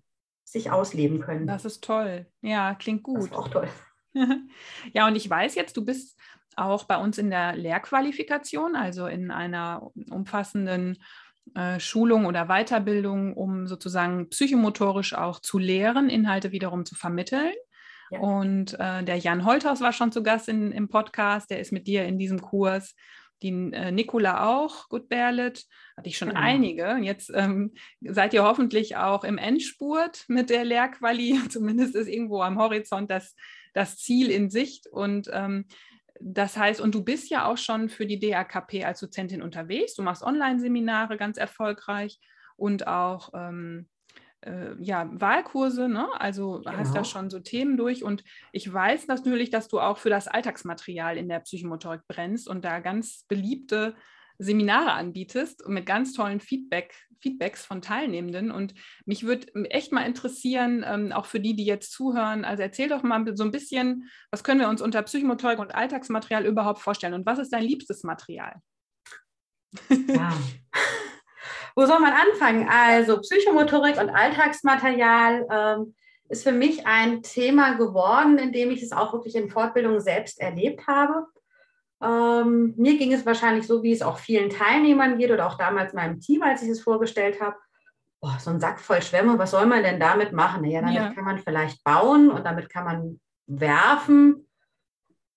sich 0.43 0.71
ausleben 0.71 1.19
können. 1.19 1.47
Das 1.47 1.65
ist 1.65 1.83
toll. 1.83 2.27
Ja, 2.41 2.75
klingt 2.75 3.03
gut. 3.03 3.17
Das 3.17 3.25
ist 3.25 3.33
auch 3.33 3.47
toll. 3.47 3.67
ja, 4.93 5.07
und 5.07 5.15
ich 5.15 5.29
weiß 5.29 5.55
jetzt, 5.55 5.75
du 5.75 5.83
bist 5.83 6.17
auch 6.57 6.85
bei 6.85 6.97
uns 6.97 7.17
in 7.17 7.29
der 7.29 7.55
Lehrqualifikation, 7.55 8.75
also 8.75 9.07
in 9.07 9.31
einer 9.31 9.91
umfassenden 10.09 10.97
äh, 11.55 11.79
Schulung 11.79 12.25
oder 12.25 12.47
Weiterbildung, 12.47 13.33
um 13.33 13.67
sozusagen 13.67 14.29
psychomotorisch 14.29 15.13
auch 15.13 15.39
zu 15.39 15.59
lehren, 15.59 16.09
Inhalte 16.09 16.51
wiederum 16.51 16.85
zu 16.85 16.95
vermitteln. 16.95 17.53
Ja. 18.11 18.19
Und 18.19 18.79
äh, 18.79 19.03
der 19.03 19.17
Jan 19.17 19.45
Holthaus 19.45 19.81
war 19.81 19.93
schon 19.93 20.11
zu 20.11 20.23
Gast 20.23 20.47
in, 20.49 20.71
im 20.71 20.87
Podcast, 20.87 21.49
der 21.49 21.59
ist 21.59 21.71
mit 21.71 21.87
dir 21.87 22.05
in 22.05 22.17
diesem 22.17 22.41
Kurs. 22.41 22.95
die 23.41 23.49
äh, 23.73 23.91
Nicola 23.91 24.47
auch, 24.47 24.87
Good 24.89 25.09
Berlet, 25.09 25.65
hatte 25.97 26.09
ich 26.09 26.17
schon 26.17 26.29
genau. 26.29 26.41
einige. 26.41 26.97
Jetzt 27.01 27.31
ähm, 27.33 27.73
seid 28.01 28.33
ihr 28.33 28.43
hoffentlich 28.43 28.95
auch 28.95 29.23
im 29.23 29.37
Endspurt 29.37 30.25
mit 30.27 30.49
der 30.49 30.63
Lehrquali. 30.63 31.39
Zumindest 31.49 31.95
ist 31.95 32.07
irgendwo 32.07 32.41
am 32.41 32.57
Horizont 32.57 33.11
das, 33.11 33.35
das 33.73 33.97
Ziel 33.97 34.31
in 34.31 34.49
Sicht. 34.49 34.87
Und 34.87 35.29
ähm, 35.33 35.65
das 36.25 36.55
heißt, 36.55 36.79
und 36.79 36.95
du 36.95 37.03
bist 37.03 37.29
ja 37.29 37.45
auch 37.45 37.57
schon 37.57 37.89
für 37.89 38.05
die 38.05 38.19
DAKP 38.19 38.85
als 38.85 39.01
Dozentin 39.01 39.41
unterwegs. 39.41 39.93
Du 39.95 40.03
machst 40.03 40.23
Online-Seminare 40.23 41.17
ganz 41.17 41.37
erfolgreich 41.37 42.19
und 42.55 42.87
auch 42.87 43.31
ähm, 43.33 43.89
äh, 44.41 44.75
ja, 44.79 45.09
Wahlkurse, 45.11 45.89
ne? 45.89 46.07
also 46.19 46.59
genau. 46.59 46.77
hast 46.77 46.89
da 46.89 47.01
genau. 47.01 47.03
schon 47.03 47.29
so 47.29 47.39
Themen 47.39 47.75
durch. 47.75 48.03
Und 48.03 48.23
ich 48.53 48.71
weiß 48.71 49.07
natürlich, 49.07 49.49
dass 49.49 49.67
du 49.67 49.81
auch 49.81 49.97
für 49.97 50.09
das 50.09 50.29
Alltagsmaterial 50.29 51.17
in 51.17 51.27
der 51.27 51.41
Psychomotorik 51.41 52.01
brennst 52.07 52.47
und 52.47 52.63
da 52.63 52.79
ganz 52.79 53.25
beliebte 53.27 53.95
Seminare 54.39 54.91
anbietest 54.91 55.63
und 55.63 55.73
mit 55.73 55.85
ganz 55.85 56.13
tollen 56.13 56.39
Feedback, 56.39 56.93
Feedbacks 57.19 57.65
von 57.65 57.81
Teilnehmenden. 57.81 58.51
Und 58.51 58.73
mich 59.05 59.23
würde 59.23 59.53
echt 59.69 59.91
mal 59.91 60.05
interessieren, 60.05 60.83
ähm, 60.87 61.11
auch 61.11 61.25
für 61.25 61.39
die, 61.39 61.55
die 61.55 61.65
jetzt 61.65 61.91
zuhören, 61.91 62.45
also 62.45 62.63
erzähl 62.63 62.89
doch 62.89 63.03
mal 63.03 63.25
so 63.35 63.43
ein 63.43 63.51
bisschen, 63.51 64.09
was 64.31 64.43
können 64.43 64.59
wir 64.59 64.69
uns 64.69 64.81
unter 64.81 65.01
Psychomotorik 65.03 65.59
und 65.59 65.73
Alltagsmaterial 65.73 66.45
überhaupt 66.45 66.79
vorstellen 66.79 67.13
und 67.13 67.25
was 67.25 67.39
ist 67.39 67.53
dein 67.53 67.63
liebstes 67.63 68.03
Material? 68.03 68.55
Ja. 70.07 70.33
Wo 71.75 71.85
soll 71.85 71.99
man 71.99 72.13
anfangen? 72.13 72.67
Also 72.69 73.19
Psychomotorik 73.19 73.99
und 73.99 74.09
Alltagsmaterial 74.09 75.47
ähm, 75.51 75.95
ist 76.29 76.43
für 76.43 76.51
mich 76.51 76.85
ein 76.85 77.23
Thema 77.23 77.75
geworden, 77.75 78.37
in 78.37 78.51
dem 78.51 78.71
ich 78.71 78.83
es 78.83 78.91
auch 78.91 79.13
wirklich 79.13 79.35
in 79.35 79.49
Fortbildungen 79.49 79.99
selbst 79.99 80.39
erlebt 80.39 80.87
habe. 80.87 81.27
Ähm, 82.03 82.73
mir 82.75 82.97
ging 82.97 83.13
es 83.13 83.25
wahrscheinlich 83.25 83.65
so, 83.65 83.81
wie 83.81 83.93
es 83.93 84.01
auch 84.01 84.17
vielen 84.17 84.49
Teilnehmern 84.49 85.17
geht 85.17 85.31
oder 85.31 85.47
auch 85.47 85.57
damals 85.57 85.93
meinem 85.93 86.19
Team, 86.19 86.43
als 86.43 86.61
ich 86.61 86.69
es 86.69 86.81
vorgestellt 86.81 87.39
habe. 87.39 87.55
Boah, 88.19 88.37
so 88.39 88.51
ein 88.51 88.59
Sack 88.59 88.79
voll 88.79 89.01
Schwämme, 89.01 89.37
was 89.37 89.51
soll 89.51 89.65
man 89.65 89.83
denn 89.83 89.99
damit 89.99 90.33
machen? 90.33 90.63
Ja, 90.65 90.81
damit 90.81 90.95
ja. 90.95 91.13
kann 91.13 91.25
man 91.25 91.39
vielleicht 91.39 91.83
bauen 91.83 92.29
und 92.29 92.45
damit 92.45 92.69
kann 92.69 92.85
man 92.85 93.21
werfen. 93.47 94.47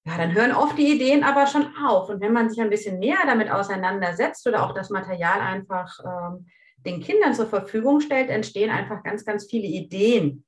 Ja, 0.05 0.17
dann 0.17 0.35
hören 0.35 0.53
oft 0.53 0.79
die 0.79 0.95
Ideen 0.95 1.25
aber 1.25 1.47
schon 1.47 1.67
auf. 1.85 2.09
Und 2.09 2.21
wenn 2.21 2.33
man 2.33 2.49
sich 2.49 2.61
ein 2.61 2.71
bisschen 2.71 2.99
näher 2.99 3.19
damit 3.27 3.51
auseinandersetzt 3.51 4.47
oder 4.47 4.65
auch 4.65 4.73
das 4.73 4.91
Material 4.91 5.41
einfach 5.41 5.99
ähm, 6.05 6.47
den 6.85 7.01
Kindern 7.01 7.35
zur 7.35 7.47
Verfügung 7.47 8.01
stellt, 8.01 8.31
entstehen 8.31 8.71
einfach 8.71 9.03
ganz, 9.03 9.25
ganz 9.25 9.47
viele 9.51 9.67
Ideen. 9.67 10.45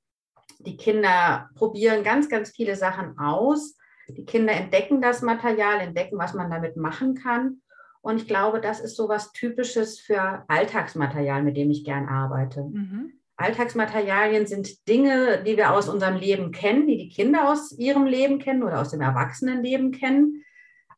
Die 0.60 0.76
Kinder 0.76 1.50
probieren 1.56 2.04
ganz, 2.04 2.28
ganz 2.28 2.50
viele 2.50 2.76
Sachen 2.76 3.18
aus 3.18 3.76
die 4.08 4.24
Kinder 4.24 4.52
entdecken 4.52 5.00
das 5.00 5.22
Material, 5.22 5.80
entdecken, 5.80 6.18
was 6.18 6.34
man 6.34 6.50
damit 6.50 6.76
machen 6.76 7.14
kann. 7.14 7.60
Und 8.00 8.16
ich 8.16 8.28
glaube, 8.28 8.60
das 8.60 8.80
ist 8.80 8.96
so 8.96 9.08
was 9.08 9.32
Typisches 9.32 10.00
für 10.00 10.44
Alltagsmaterial, 10.48 11.42
mit 11.42 11.56
dem 11.56 11.70
ich 11.70 11.84
gern 11.84 12.08
arbeite. 12.08 12.62
Mhm. 12.62 13.12
Alltagsmaterialien 13.36 14.46
sind 14.46 14.88
Dinge, 14.88 15.42
die 15.44 15.56
wir 15.56 15.72
aus 15.72 15.88
unserem 15.88 16.16
Leben 16.16 16.50
kennen, 16.50 16.86
die 16.86 16.96
die 16.96 17.08
Kinder 17.08 17.50
aus 17.50 17.72
ihrem 17.78 18.04
Leben 18.04 18.38
kennen 18.38 18.64
oder 18.64 18.80
aus 18.80 18.90
dem 18.90 19.00
Erwachsenenleben 19.00 19.92
kennen. 19.92 20.44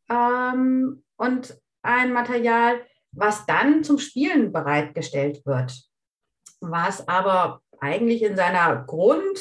Ähm, 0.08 1.02
und 1.16 1.58
ein 1.82 2.12
Material, 2.12 2.80
was 3.12 3.44
dann 3.46 3.84
zum 3.84 3.98
Spielen 3.98 4.52
bereitgestellt 4.52 5.44
wird, 5.44 5.82
was 6.60 7.06
aber 7.08 7.60
eigentlich 7.80 8.22
in 8.22 8.36
seiner 8.36 8.84
Grund, 8.84 9.38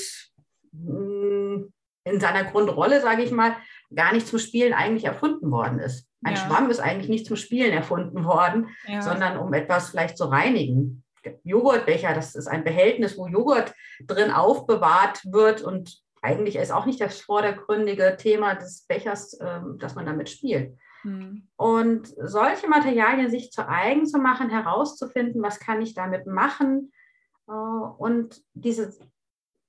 in 2.09 2.19
seiner 2.19 2.43
Grundrolle, 2.43 3.01
sage 3.01 3.23
ich 3.23 3.31
mal, 3.31 3.55
gar 3.93 4.13
nicht 4.13 4.27
zum 4.27 4.39
Spielen 4.39 4.73
eigentlich 4.73 5.05
erfunden 5.05 5.51
worden 5.51 5.79
ist. 5.79 6.07
Ein 6.23 6.35
ja. 6.35 6.41
Schwamm 6.41 6.69
ist 6.69 6.79
eigentlich 6.79 7.09
nicht 7.09 7.25
zum 7.25 7.37
Spielen 7.37 7.71
erfunden 7.71 8.25
worden, 8.25 8.69
ja. 8.85 9.01
sondern 9.01 9.37
um 9.37 9.53
etwas 9.53 9.89
vielleicht 9.89 10.17
zu 10.17 10.25
reinigen. 10.25 11.03
Joghurtbecher, 11.43 12.13
das 12.13 12.35
ist 12.35 12.47
ein 12.47 12.63
Behältnis, 12.63 13.17
wo 13.17 13.27
Joghurt 13.27 13.73
drin 14.05 14.31
aufbewahrt 14.31 15.21
wird 15.25 15.61
und 15.61 16.01
eigentlich 16.21 16.57
ist 16.57 16.71
auch 16.71 16.85
nicht 16.85 16.99
das 16.99 17.21
vordergründige 17.21 18.17
Thema 18.17 18.55
des 18.55 18.85
Bechers, 18.87 19.37
ähm, 19.41 19.77
dass 19.79 19.95
man 19.95 20.05
damit 20.05 20.29
spielt. 20.29 20.77
Mhm. 21.03 21.47
Und 21.55 22.13
solche 22.21 22.67
Materialien 22.67 23.29
sich 23.29 23.51
zu 23.51 23.67
eigen 23.67 24.05
zu 24.05 24.17
machen, 24.17 24.49
herauszufinden, 24.49 25.41
was 25.41 25.59
kann 25.59 25.81
ich 25.81 25.93
damit 25.93 26.27
machen 26.27 26.91
äh, 27.47 27.51
und 27.51 28.41
diese 28.53 28.93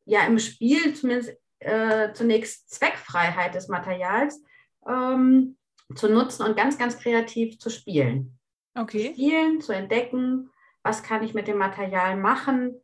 ja 0.04 0.24
im 0.26 0.38
Spiel 0.38 0.94
zumindest 0.94 1.36
äh, 1.60 2.12
zunächst 2.12 2.70
Zweckfreiheit 2.70 3.54
des 3.54 3.68
Materials 3.68 4.42
ähm, 4.88 5.56
zu 5.94 6.08
nutzen 6.08 6.44
und 6.44 6.56
ganz, 6.56 6.78
ganz 6.78 6.98
kreativ 6.98 7.58
zu 7.58 7.70
spielen. 7.70 8.38
Okay. 8.74 9.08
Zu 9.08 9.12
spielen, 9.14 9.60
zu 9.60 9.72
entdecken, 9.72 10.50
was 10.82 11.02
kann 11.02 11.22
ich 11.22 11.34
mit 11.34 11.48
dem 11.48 11.58
Material 11.58 12.16
machen. 12.16 12.74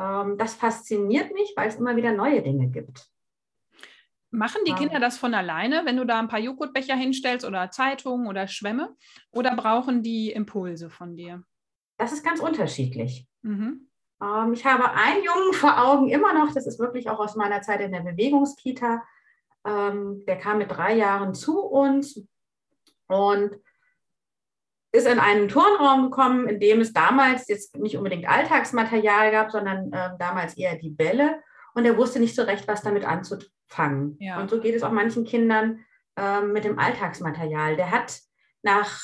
Ähm, 0.00 0.36
das 0.38 0.54
fasziniert 0.54 1.32
mich, 1.32 1.52
weil 1.56 1.68
es 1.68 1.76
immer 1.76 1.96
wieder 1.96 2.12
neue 2.12 2.42
Dinge 2.42 2.68
gibt. 2.68 3.08
Machen 4.30 4.62
die 4.66 4.74
Kinder 4.74 4.98
das 4.98 5.16
von 5.16 5.32
alleine, 5.32 5.82
wenn 5.84 5.96
du 5.96 6.04
da 6.04 6.18
ein 6.18 6.26
paar 6.26 6.40
Joghurtbecher 6.40 6.96
hinstellst 6.96 7.46
oder 7.46 7.70
Zeitungen 7.70 8.26
oder 8.26 8.48
Schwämme? 8.48 8.96
Oder 9.30 9.54
brauchen 9.54 10.02
die 10.02 10.32
Impulse 10.32 10.90
von 10.90 11.14
dir? 11.14 11.44
Das 11.98 12.12
ist 12.12 12.24
ganz 12.24 12.40
unterschiedlich. 12.40 13.28
Mhm. 13.42 13.88
Ähm, 14.22 14.52
ich 14.52 14.64
habe 14.64 14.90
einen 14.92 15.24
Jungen 15.24 15.52
vor 15.52 15.82
Augen 15.82 16.08
immer 16.08 16.32
noch, 16.32 16.52
das 16.52 16.66
ist 16.66 16.78
wirklich 16.78 17.08
auch 17.08 17.18
aus 17.18 17.36
meiner 17.36 17.62
Zeit 17.62 17.80
in 17.80 17.92
der 17.92 18.00
Bewegungskita. 18.00 19.02
Ähm, 19.66 20.24
der 20.26 20.38
kam 20.38 20.58
mit 20.58 20.70
drei 20.70 20.94
Jahren 20.94 21.34
zu 21.34 21.60
uns 21.60 22.20
und 23.08 23.56
ist 24.92 25.08
in 25.08 25.18
einen 25.18 25.48
Turnraum 25.48 26.04
gekommen, 26.04 26.48
in 26.48 26.60
dem 26.60 26.80
es 26.80 26.92
damals 26.92 27.48
jetzt 27.48 27.76
nicht 27.76 27.96
unbedingt 27.96 28.28
Alltagsmaterial 28.28 29.32
gab, 29.32 29.50
sondern 29.50 29.92
äh, 29.92 30.10
damals 30.18 30.56
eher 30.56 30.76
die 30.76 30.90
Bälle. 30.90 31.42
Und 31.74 31.84
er 31.84 31.96
wusste 31.96 32.20
nicht 32.20 32.36
so 32.36 32.42
recht, 32.42 32.68
was 32.68 32.82
damit 32.82 33.04
anzufangen. 33.04 34.16
Ja. 34.20 34.40
Und 34.40 34.50
so 34.50 34.60
geht 34.60 34.76
es 34.76 34.84
auch 34.84 34.92
manchen 34.92 35.24
Kindern 35.24 35.80
äh, 36.16 36.42
mit 36.42 36.64
dem 36.64 36.78
Alltagsmaterial. 36.78 37.74
Der 37.74 37.90
hat 37.90 38.20
nach 38.62 39.00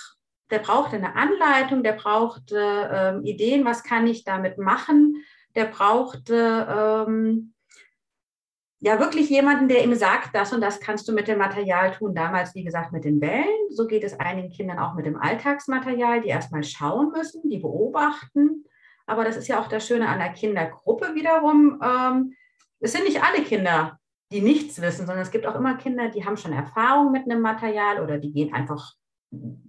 der 0.50 0.58
brauchte 0.58 0.96
eine 0.96 1.16
Anleitung, 1.16 1.82
der 1.82 1.92
brauchte 1.92 2.90
ähm, 2.92 3.24
Ideen, 3.24 3.64
was 3.64 3.82
kann 3.84 4.06
ich 4.06 4.24
damit 4.24 4.58
machen, 4.58 5.16
der 5.54 5.66
brauchte 5.66 7.06
ähm, 7.08 7.54
ja 8.80 8.98
wirklich 8.98 9.28
jemanden, 9.28 9.68
der 9.68 9.84
ihm 9.84 9.94
sagt, 9.94 10.34
das 10.34 10.52
und 10.52 10.60
das 10.60 10.80
kannst 10.80 11.06
du 11.08 11.12
mit 11.12 11.28
dem 11.28 11.38
Material 11.38 11.92
tun. 11.92 12.14
Damals, 12.14 12.54
wie 12.54 12.64
gesagt, 12.64 12.92
mit 12.92 13.04
den 13.04 13.20
Bällen. 13.20 13.46
So 13.70 13.86
geht 13.86 14.04
es 14.04 14.18
einigen 14.18 14.50
Kindern 14.50 14.78
auch 14.78 14.94
mit 14.94 15.06
dem 15.06 15.20
Alltagsmaterial, 15.20 16.22
die 16.22 16.28
erstmal 16.28 16.64
schauen 16.64 17.12
müssen, 17.12 17.48
die 17.50 17.58
beobachten. 17.58 18.64
Aber 19.06 19.24
das 19.24 19.36
ist 19.36 19.48
ja 19.48 19.60
auch 19.60 19.68
das 19.68 19.86
Schöne 19.86 20.08
an 20.08 20.18
der 20.18 20.32
Kindergruppe 20.32 21.14
wiederum. 21.14 21.80
Ähm, 21.82 22.34
es 22.80 22.92
sind 22.92 23.04
nicht 23.04 23.22
alle 23.22 23.42
Kinder, 23.42 23.98
die 24.32 24.40
nichts 24.40 24.80
wissen, 24.80 25.06
sondern 25.06 25.22
es 25.22 25.30
gibt 25.30 25.46
auch 25.46 25.56
immer 25.56 25.76
Kinder, 25.76 26.08
die 26.08 26.24
haben 26.24 26.36
schon 26.36 26.52
Erfahrung 26.52 27.10
mit 27.12 27.24
einem 27.24 27.42
Material 27.42 28.00
oder 28.00 28.18
die 28.18 28.32
gehen 28.32 28.54
einfach 28.54 28.94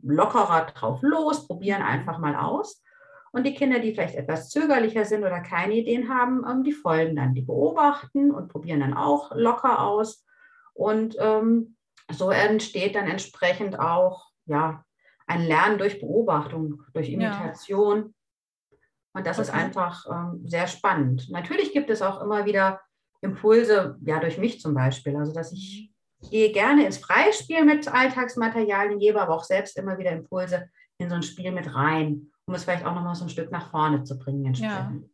lockerer 0.02 0.66
drauf 0.66 1.00
los, 1.02 1.48
probieren 1.48 1.82
einfach 1.82 2.18
mal 2.18 2.36
aus. 2.36 2.84
Und 3.32 3.46
die 3.46 3.54
Kinder, 3.54 3.80
die 3.80 3.94
vielleicht 3.94 4.16
etwas 4.16 4.50
zögerlicher 4.50 5.06
sind 5.06 5.22
oder 5.24 5.40
keine 5.40 5.76
Ideen 5.76 6.10
haben, 6.10 6.44
ähm, 6.50 6.64
die 6.64 6.74
folgen 6.74 7.16
dann, 7.16 7.34
die 7.34 7.42
beobachten 7.42 8.32
und 8.32 8.50
probieren 8.50 8.82
dann 8.82 8.94
auch 8.94 9.32
locker 9.34 9.82
aus. 9.82 10.26
Und 10.74 11.16
ähm, 11.20 11.78
so 12.12 12.30
entsteht 12.30 12.96
dann 12.96 13.08
entsprechend 13.08 13.80
auch 13.80 14.32
ja, 14.46 14.84
ein 15.28 15.44
Lernen 15.44 15.78
durch 15.78 16.02
Beobachtung, 16.02 16.84
durch 16.94 17.10
Imitation. 17.10 17.98
Ja. 17.98 18.78
Und 19.14 19.28
das 19.28 19.40
okay. 19.40 19.48
ist 19.48 19.54
einfach 19.54 20.06
ähm, 20.10 20.42
sehr 20.46 20.68
spannend. 20.68 21.30
Natürlich 21.30 21.72
gibt 21.72 21.90
es 21.90 22.02
auch 22.02 22.22
immer 22.22 22.46
wieder 22.46 22.82
Impulse, 23.22 23.98
ja, 24.02 24.20
durch 24.20 24.38
mich 24.38 24.60
zum 24.60 24.74
Beispiel. 24.74 25.16
Also, 25.16 25.32
dass 25.34 25.54
ich 25.54 25.91
ich 25.91 25.91
gehe 26.30 26.52
gerne 26.52 26.86
ins 26.86 26.98
Freispiel 26.98 27.66
mit 27.66 27.88
Alltagsmaterialien, 27.88 29.00
gebe 29.00 29.22
aber 29.22 29.34
auch 29.34 29.44
selbst 29.44 29.78
immer 29.78 29.98
wieder 29.98 30.12
Impulse 30.12 30.70
in 30.98 31.10
so 31.10 31.16
ein 31.16 31.24
Spiel 31.24 31.52
mit 31.52 31.74
rein, 31.74 32.32
um 32.46 32.54
es 32.54 32.64
vielleicht 32.64 32.86
auch 32.86 32.94
nochmal 32.94 33.16
so 33.16 33.26
ein 33.26 33.30
Stück 33.30 33.52
nach 33.52 33.72
vorne 33.72 34.04
zu 34.04 34.18
bringen. 34.18 34.46
Entsprechend. 34.46 35.04
Ja. 35.04 35.10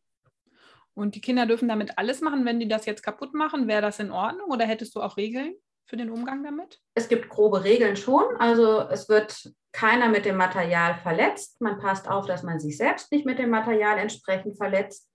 Und 0.93 1.13
die 1.13 1.21
Kinder 1.21 1.45
dürfen 1.45 1.67
damit 1.67 1.97
alles 1.97 2.21
machen. 2.21 2.43
Wenn 2.43 2.59
die 2.59 2.67
das 2.67 2.87
jetzt 2.87 3.03
kaputt 3.03 3.33
machen, 3.33 3.67
wäre 3.67 3.83
das 3.83 3.99
in 3.99 4.11
Ordnung 4.11 4.49
oder 4.49 4.65
hättest 4.65 4.95
du 4.95 5.01
auch 5.01 5.15
Regeln 5.15 5.53
für 5.85 5.95
den 5.95 6.09
Umgang 6.09 6.43
damit? 6.43 6.81
Es 6.95 7.07
gibt 7.07 7.29
grobe 7.29 7.63
Regeln 7.63 7.95
schon. 7.95 8.25
Also 8.39 8.81
es 8.89 9.07
wird 9.07 9.53
keiner 9.71 10.09
mit 10.09 10.25
dem 10.25 10.37
Material 10.37 10.95
verletzt. 10.95 11.61
Man 11.61 11.77
passt 11.77 12.09
auf, 12.09 12.25
dass 12.25 12.41
man 12.41 12.59
sich 12.59 12.77
selbst 12.77 13.11
nicht 13.11 13.27
mit 13.27 13.37
dem 13.37 13.51
Material 13.51 13.99
entsprechend 13.99 14.57
verletzt. 14.57 15.07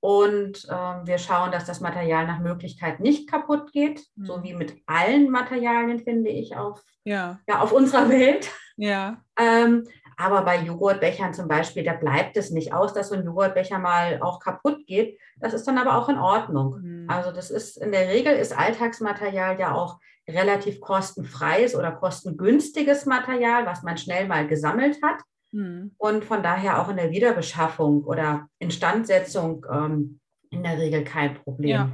Und 0.00 0.64
äh, 0.68 1.06
wir 1.06 1.18
schauen, 1.18 1.50
dass 1.50 1.64
das 1.64 1.80
Material 1.80 2.26
nach 2.26 2.38
Möglichkeit 2.38 3.00
nicht 3.00 3.28
kaputt 3.28 3.72
geht, 3.72 4.06
mhm. 4.14 4.24
so 4.24 4.42
wie 4.42 4.54
mit 4.54 4.76
allen 4.86 5.30
Materialien, 5.30 5.98
finde 5.98 6.30
ich, 6.30 6.56
auf, 6.56 6.82
ja. 7.04 7.40
Ja, 7.48 7.60
auf 7.60 7.72
unserer 7.72 8.08
Welt. 8.08 8.50
Ja. 8.76 9.20
Ähm, 9.36 9.88
Aber 10.16 10.42
bei 10.42 10.60
Joghurtbechern 10.60 11.34
zum 11.34 11.48
Beispiel, 11.48 11.84
da 11.84 11.94
bleibt 11.94 12.36
es 12.36 12.50
nicht 12.50 12.72
aus, 12.72 12.92
dass 12.92 13.08
so 13.08 13.16
ein 13.16 13.24
Joghurtbecher 13.24 13.78
mal 13.78 14.20
auch 14.20 14.40
kaputt 14.40 14.86
geht. 14.86 15.18
Das 15.40 15.52
ist 15.52 15.66
dann 15.66 15.78
aber 15.78 15.96
auch 15.96 16.08
in 16.08 16.18
Ordnung. 16.18 16.80
Mhm. 16.80 17.10
Also 17.10 17.32
das 17.32 17.50
ist 17.50 17.76
in 17.76 17.92
der 17.92 18.08
Regel 18.08 18.34
ist 18.34 18.56
Alltagsmaterial 18.56 19.58
ja 19.58 19.74
auch 19.74 19.98
relativ 20.28 20.80
kostenfreies 20.80 21.74
oder 21.74 21.92
kostengünstiges 21.92 23.06
Material, 23.06 23.66
was 23.66 23.82
man 23.82 23.96
schnell 23.96 24.26
mal 24.28 24.46
gesammelt 24.46 24.98
hat. 25.02 25.22
Mhm. 25.52 25.94
Und 25.98 26.24
von 26.24 26.42
daher 26.42 26.80
auch 26.80 26.88
in 26.88 26.96
der 26.96 27.10
Wiederbeschaffung 27.10 28.04
oder 28.04 28.48
Instandsetzung 28.58 29.64
ähm, 29.70 30.20
in 30.50 30.62
der 30.62 30.78
Regel 30.78 31.04
kein 31.04 31.34
Problem. 31.34 31.70
Ja. 31.70 31.92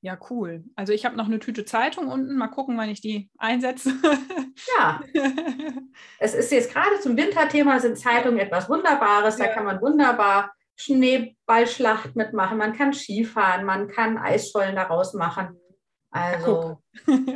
Ja, 0.00 0.16
cool. 0.30 0.62
Also 0.76 0.92
ich 0.92 1.04
habe 1.04 1.16
noch 1.16 1.26
eine 1.26 1.40
Tüte 1.40 1.64
Zeitung 1.64 2.06
unten. 2.06 2.36
Mal 2.36 2.48
gucken, 2.48 2.76
wann 2.78 2.88
ich 2.88 3.00
die 3.00 3.30
einsetze. 3.38 3.92
ja. 4.76 5.00
Es 6.20 6.34
ist 6.34 6.52
jetzt 6.52 6.72
gerade 6.72 7.00
zum 7.00 7.16
Winterthema 7.16 7.80
sind 7.80 7.98
Zeitungen 7.98 8.38
etwas 8.38 8.68
Wunderbares. 8.68 9.38
Ja. 9.38 9.46
Da 9.46 9.52
kann 9.52 9.64
man 9.64 9.80
wunderbar 9.80 10.52
Schneeballschlacht 10.76 12.14
mitmachen. 12.14 12.56
Man 12.56 12.72
kann 12.72 12.92
Skifahren, 12.92 13.64
man 13.64 13.88
kann 13.88 14.16
Eisschollen 14.16 14.76
daraus 14.76 15.14
machen. 15.14 15.58
Also 16.10 16.80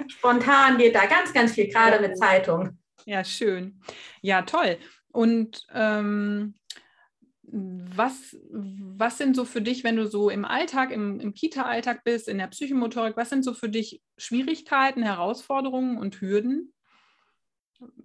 spontan 0.06 0.78
geht 0.78 0.94
da 0.94 1.06
ganz, 1.06 1.32
ganz 1.32 1.52
viel, 1.52 1.68
gerade 1.68 2.00
mit 2.00 2.16
Zeitung. 2.16 2.78
Ja, 3.04 3.24
schön. 3.24 3.80
Ja, 4.20 4.42
toll. 4.42 4.78
Und 5.12 5.66
ähm, 5.72 6.54
was, 7.42 8.36
was 8.50 9.18
sind 9.18 9.36
so 9.36 9.44
für 9.44 9.60
dich, 9.60 9.84
wenn 9.84 9.96
du 9.96 10.06
so 10.06 10.30
im 10.30 10.44
Alltag, 10.44 10.90
im, 10.90 11.20
im 11.20 11.34
Kita-Alltag 11.34 12.02
bist, 12.02 12.28
in 12.28 12.38
der 12.38 12.46
Psychomotorik, 12.46 13.16
was 13.16 13.28
sind 13.28 13.44
so 13.44 13.52
für 13.52 13.68
dich 13.68 14.02
Schwierigkeiten, 14.16 15.02
Herausforderungen 15.02 15.98
und 15.98 16.20
Hürden 16.20 16.72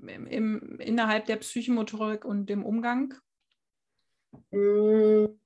im, 0.06 0.28
im, 0.28 0.80
innerhalb 0.80 1.26
der 1.26 1.38
Psychomotorik 1.38 2.26
und 2.26 2.48
dem 2.50 2.66
Umgang? 2.66 3.14
Hm. 4.52 5.40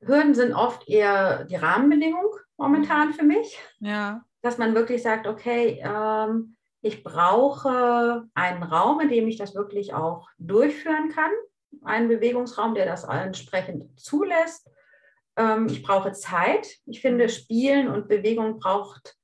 Hürden 0.00 0.34
sind 0.34 0.54
oft 0.54 0.88
eher 0.88 1.44
die 1.44 1.56
Rahmenbedingungen 1.56 2.30
momentan 2.56 3.12
für 3.12 3.24
mich. 3.24 3.58
Ja. 3.80 4.24
Dass 4.42 4.56
man 4.56 4.74
wirklich 4.74 5.02
sagt, 5.02 5.26
okay, 5.26 5.82
ähm, 5.82 6.56
ich 6.80 7.02
brauche 7.02 8.28
einen 8.34 8.62
Raum, 8.62 9.00
in 9.00 9.08
dem 9.08 9.28
ich 9.28 9.36
das 9.36 9.54
wirklich 9.54 9.94
auch 9.94 10.28
durchführen 10.38 11.10
kann 11.10 11.30
einen 11.84 12.08
Bewegungsraum, 12.08 12.74
der 12.74 12.86
das 12.86 13.04
entsprechend 13.04 13.98
zulässt. 13.98 14.70
Ähm, 15.36 15.66
ich 15.68 15.82
brauche 15.82 16.12
Zeit. 16.12 16.68
Ich 16.86 17.00
finde, 17.00 17.28
Spielen 17.28 17.88
und 17.88 18.08
Bewegung 18.08 18.58
braucht 18.58 19.16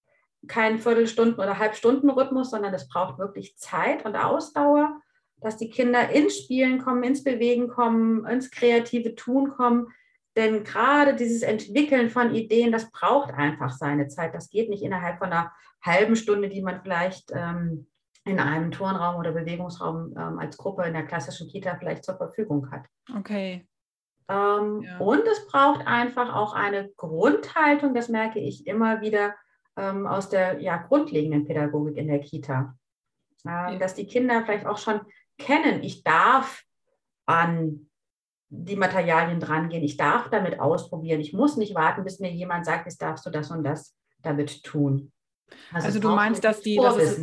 keinen 0.46 0.78
Viertelstunden- 0.78 1.42
oder 1.42 1.58
Halbstunden-Rhythmus, 1.58 2.50
sondern 2.50 2.74
es 2.74 2.88
braucht 2.88 3.18
wirklich 3.18 3.56
Zeit 3.56 4.04
und 4.04 4.16
Ausdauer, 4.16 5.00
dass 5.40 5.56
die 5.56 5.70
Kinder 5.70 6.10
ins 6.10 6.38
Spielen 6.38 6.78
kommen, 6.78 7.02
ins 7.02 7.24
Bewegen 7.24 7.68
kommen, 7.68 8.26
ins 8.26 8.50
kreative 8.50 9.14
Tun 9.14 9.50
kommen. 9.50 9.88
Denn 10.36 10.64
gerade 10.64 11.14
dieses 11.14 11.42
Entwickeln 11.42 12.10
von 12.10 12.34
Ideen, 12.34 12.72
das 12.72 12.90
braucht 12.90 13.32
einfach 13.32 13.70
seine 13.70 14.08
Zeit. 14.08 14.34
Das 14.34 14.50
geht 14.50 14.68
nicht 14.68 14.82
innerhalb 14.82 15.18
von 15.18 15.32
einer 15.32 15.52
halben 15.82 16.16
Stunde, 16.16 16.48
die 16.48 16.62
man 16.62 16.82
vielleicht 16.82 17.30
ähm, 17.32 17.86
in 18.24 18.40
einem 18.40 18.70
Turnraum 18.70 19.16
oder 19.16 19.32
Bewegungsraum 19.32 20.14
ähm, 20.16 20.38
als 20.38 20.56
Gruppe 20.56 20.84
in 20.84 20.94
der 20.94 21.04
klassischen 21.04 21.48
Kita 21.48 21.76
vielleicht 21.76 22.04
zur 22.04 22.16
Verfügung 22.16 22.70
hat. 22.70 22.86
Okay. 23.16 23.68
Ähm, 24.28 24.82
ja. 24.82 24.98
Und 24.98 25.26
es 25.26 25.46
braucht 25.46 25.86
einfach 25.86 26.34
auch 26.34 26.54
eine 26.54 26.90
Grundhaltung, 26.96 27.94
das 27.94 28.08
merke 28.08 28.38
ich 28.40 28.66
immer 28.66 29.02
wieder 29.02 29.34
ähm, 29.76 30.06
aus 30.06 30.30
der 30.30 30.60
ja, 30.60 30.78
grundlegenden 30.78 31.44
Pädagogik 31.44 31.96
in 31.96 32.08
der 32.08 32.20
Kita. 32.20 32.74
Ja. 33.44 33.76
Dass 33.76 33.94
die 33.94 34.06
Kinder 34.06 34.42
vielleicht 34.44 34.66
auch 34.66 34.78
schon 34.78 35.00
kennen, 35.38 35.82
ich 35.82 36.02
darf 36.02 36.62
an 37.26 37.90
die 38.56 38.76
Materialien 38.76 39.40
drangehen, 39.40 39.82
ich 39.82 39.96
darf 39.96 40.30
damit 40.30 40.60
ausprobieren, 40.60 41.20
ich 41.20 41.32
muss 41.32 41.56
nicht 41.56 41.74
warten, 41.74 42.04
bis 42.04 42.20
mir 42.20 42.30
jemand 42.30 42.64
sagt, 42.64 42.86
jetzt 42.86 43.02
darfst 43.02 43.26
du 43.26 43.30
das 43.30 43.50
und 43.50 43.64
das 43.64 43.94
damit 44.22 44.62
tun. 44.62 45.12
Also, 45.72 45.86
also 45.86 46.00
du 46.00 46.08
meinst, 46.10 46.44
dass, 46.44 46.62
die, 46.62 46.76
dass, 46.76 46.96
es, 46.96 47.20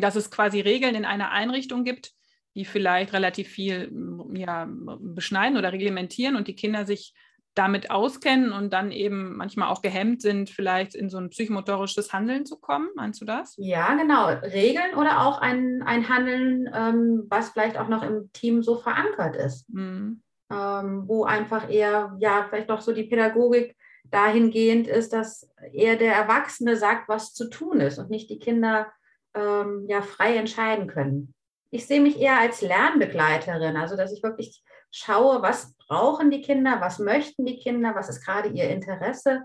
dass 0.00 0.16
es 0.16 0.30
quasi 0.30 0.60
Regeln 0.60 0.94
in 0.94 1.04
einer 1.04 1.32
Einrichtung 1.32 1.84
gibt, 1.84 2.12
die 2.54 2.64
vielleicht 2.64 3.12
relativ 3.12 3.48
viel 3.48 3.90
ja, 4.34 4.68
beschneiden 4.68 5.58
oder 5.58 5.72
reglementieren 5.72 6.36
und 6.36 6.46
die 6.46 6.54
Kinder 6.54 6.86
sich 6.86 7.14
damit 7.54 7.90
auskennen 7.90 8.52
und 8.52 8.72
dann 8.72 8.90
eben 8.90 9.36
manchmal 9.36 9.68
auch 9.68 9.80
gehemmt 9.80 10.22
sind, 10.22 10.50
vielleicht 10.50 10.94
in 10.94 11.08
so 11.08 11.18
ein 11.18 11.30
psychomotorisches 11.30 12.12
Handeln 12.12 12.46
zu 12.46 12.58
kommen. 12.58 12.88
Meinst 12.96 13.20
du 13.20 13.24
das? 13.24 13.54
Ja, 13.58 13.94
genau. 13.94 14.26
Regeln 14.26 14.94
oder 14.96 15.24
auch 15.24 15.38
ein, 15.38 15.82
ein 15.84 16.08
Handeln, 16.08 16.68
ähm, 16.74 17.24
was 17.28 17.50
vielleicht 17.50 17.78
auch 17.78 17.88
noch 17.88 18.02
im 18.02 18.30
Team 18.32 18.62
so 18.62 18.76
verankert 18.76 19.36
ist. 19.36 19.68
Mhm. 19.72 20.22
Ähm, 20.54 21.08
wo 21.08 21.24
einfach 21.24 21.68
eher, 21.70 22.16
ja, 22.20 22.46
vielleicht 22.48 22.70
doch 22.70 22.80
so 22.80 22.92
die 22.92 23.04
Pädagogik 23.04 23.76
dahingehend 24.04 24.86
ist, 24.86 25.12
dass 25.12 25.50
eher 25.72 25.96
der 25.96 26.14
Erwachsene 26.14 26.76
sagt, 26.76 27.08
was 27.08 27.34
zu 27.34 27.48
tun 27.48 27.80
ist 27.80 27.98
und 27.98 28.10
nicht 28.10 28.30
die 28.30 28.38
Kinder 28.38 28.92
ähm, 29.34 29.86
ja 29.88 30.02
frei 30.02 30.36
entscheiden 30.36 30.86
können. 30.86 31.34
Ich 31.70 31.86
sehe 31.86 32.00
mich 32.00 32.20
eher 32.20 32.38
als 32.38 32.60
Lernbegleiterin, 32.60 33.76
also 33.76 33.96
dass 33.96 34.12
ich 34.12 34.22
wirklich 34.22 34.62
schaue, 34.92 35.42
was 35.42 35.74
brauchen 35.88 36.30
die 36.30 36.42
Kinder, 36.42 36.80
was 36.80 37.00
möchten 37.00 37.44
die 37.46 37.58
Kinder, 37.58 37.94
was 37.96 38.08
ist 38.08 38.24
gerade 38.24 38.50
ihr 38.50 38.68
Interesse. 38.68 39.42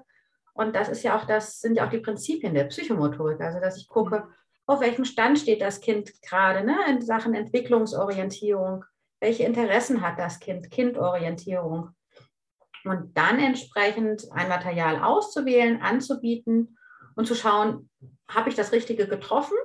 Und 0.54 0.76
das 0.76 0.89
ist 0.89 1.04
ja 1.04 1.17
auch 1.17 1.26
das, 1.26 1.60
sind 1.60 1.76
ja 1.76 1.88
auch 1.88 1.89
die 1.89 2.00
Prinzipien 2.00 2.54
der 2.54 2.65
Psychomotorik, 2.65 3.41
also 3.41 3.60
dass 3.60 3.78
ich 3.78 3.88
gucke, 3.88 4.28
auf 4.67 4.82
welchem 4.82 5.06
Stand 5.06 5.39
steht 5.39 5.62
das 5.62 5.82
Kind 5.82 6.12
gerade 6.22 6.63
ne, 6.63 6.78
in 6.89 7.02
Sachen 7.02 7.34
Entwicklungsorientierung, 7.34 8.86
welche 9.19 9.43
Interessen 9.43 10.01
hat 10.01 10.17
das 10.17 10.39
Kind, 10.39 10.71
Kindorientierung 10.71 11.89
und 12.86 13.17
dann 13.17 13.39
entsprechend 13.39 14.25
ein 14.32 14.47
Material 14.47 15.01
auszuwählen, 15.01 15.82
anzubieten 15.82 16.77
und 17.15 17.25
zu 17.25 17.36
schauen, 17.36 17.89
habe 18.29 18.49
ich 18.49 18.55
das 18.55 18.71
Richtige 18.71 19.08
getroffen? 19.08 19.58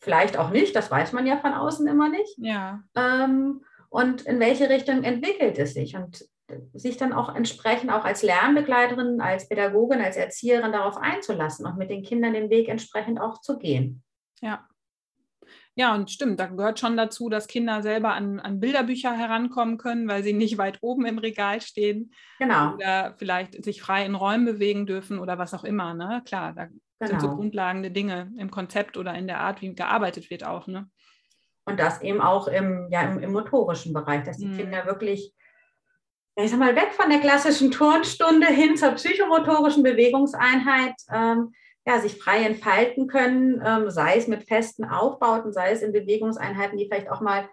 Vielleicht 0.00 0.36
auch 0.36 0.50
nicht, 0.50 0.76
das 0.76 0.90
weiß 0.90 1.12
man 1.12 1.26
ja 1.26 1.38
von 1.38 1.54
außen 1.54 1.86
immer 1.88 2.08
nicht. 2.08 2.36
Ja. 2.38 2.82
Ähm, 2.94 3.64
und 3.88 4.22
in 4.22 4.38
welche 4.38 4.68
Richtung 4.68 5.02
entwickelt 5.02 5.58
es 5.58 5.74
sich? 5.74 5.96
Und 5.96 6.24
sich 6.72 6.96
dann 6.96 7.12
auch 7.12 7.34
entsprechend 7.34 7.90
auch 7.90 8.04
als 8.04 8.22
Lernbegleiterin, 8.22 9.20
als 9.20 9.48
Pädagogin, 9.48 10.00
als 10.00 10.16
Erzieherin 10.16 10.72
darauf 10.72 10.96
einzulassen 10.96 11.66
und 11.66 11.76
mit 11.76 11.90
den 11.90 12.02
Kindern 12.02 12.32
den 12.32 12.50
Weg 12.50 12.68
entsprechend 12.68 13.20
auch 13.20 13.40
zu 13.40 13.58
gehen. 13.58 14.02
Ja. 14.40 14.66
Ja, 15.78 15.94
und 15.94 16.10
stimmt, 16.10 16.40
da 16.40 16.46
gehört 16.46 16.80
schon 16.80 16.96
dazu, 16.96 17.28
dass 17.28 17.46
Kinder 17.46 17.82
selber 17.82 18.12
an, 18.12 18.40
an 18.40 18.58
Bilderbücher 18.58 19.12
herankommen 19.12 19.78
können, 19.78 20.08
weil 20.08 20.24
sie 20.24 20.32
nicht 20.32 20.58
weit 20.58 20.78
oben 20.80 21.06
im 21.06 21.18
Regal 21.18 21.60
stehen. 21.60 22.12
Genau. 22.40 22.74
Oder 22.74 23.14
vielleicht 23.16 23.64
sich 23.64 23.80
frei 23.80 24.04
in 24.04 24.16
Räumen 24.16 24.44
bewegen 24.44 24.86
dürfen 24.86 25.20
oder 25.20 25.38
was 25.38 25.54
auch 25.54 25.62
immer. 25.62 25.94
Ne? 25.94 26.20
Klar, 26.26 26.52
da 26.52 26.64
genau. 26.64 26.80
sind 26.98 27.20
so 27.20 27.28
genau. 27.28 27.36
grundlegende 27.36 27.92
Dinge 27.92 28.32
im 28.38 28.50
Konzept 28.50 28.96
oder 28.96 29.14
in 29.14 29.28
der 29.28 29.38
Art, 29.38 29.62
wie 29.62 29.72
gearbeitet 29.72 30.30
wird 30.30 30.44
auch. 30.44 30.66
Ne? 30.66 30.90
Und 31.64 31.78
das 31.78 32.02
eben 32.02 32.20
auch 32.20 32.48
im, 32.48 32.88
ja, 32.90 33.02
im, 33.02 33.20
im 33.20 33.32
motorischen 33.32 33.92
Bereich, 33.92 34.24
dass 34.24 34.38
die 34.38 34.46
mhm. 34.46 34.56
Kinder 34.56 34.84
wirklich 34.84 35.32
ich 36.40 36.50
sag 36.50 36.60
mal, 36.60 36.76
weg 36.76 36.92
von 36.92 37.10
der 37.10 37.18
klassischen 37.18 37.72
Turnstunde 37.72 38.46
hin 38.46 38.76
zur 38.76 38.92
psychomotorischen 38.92 39.82
Bewegungseinheit 39.82 40.94
ähm, 41.12 41.52
ja, 41.88 41.98
sich 42.00 42.18
frei 42.18 42.44
entfalten 42.44 43.06
können, 43.06 43.62
ähm, 43.64 43.88
sei 43.88 44.18
es 44.18 44.28
mit 44.28 44.46
festen 44.46 44.84
Aufbauten, 44.84 45.54
sei 45.54 45.70
es 45.70 45.80
in 45.80 45.92
Bewegungseinheiten, 45.92 46.76
die 46.76 46.84
vielleicht 46.84 47.10
auch 47.10 47.22
mal 47.22 47.48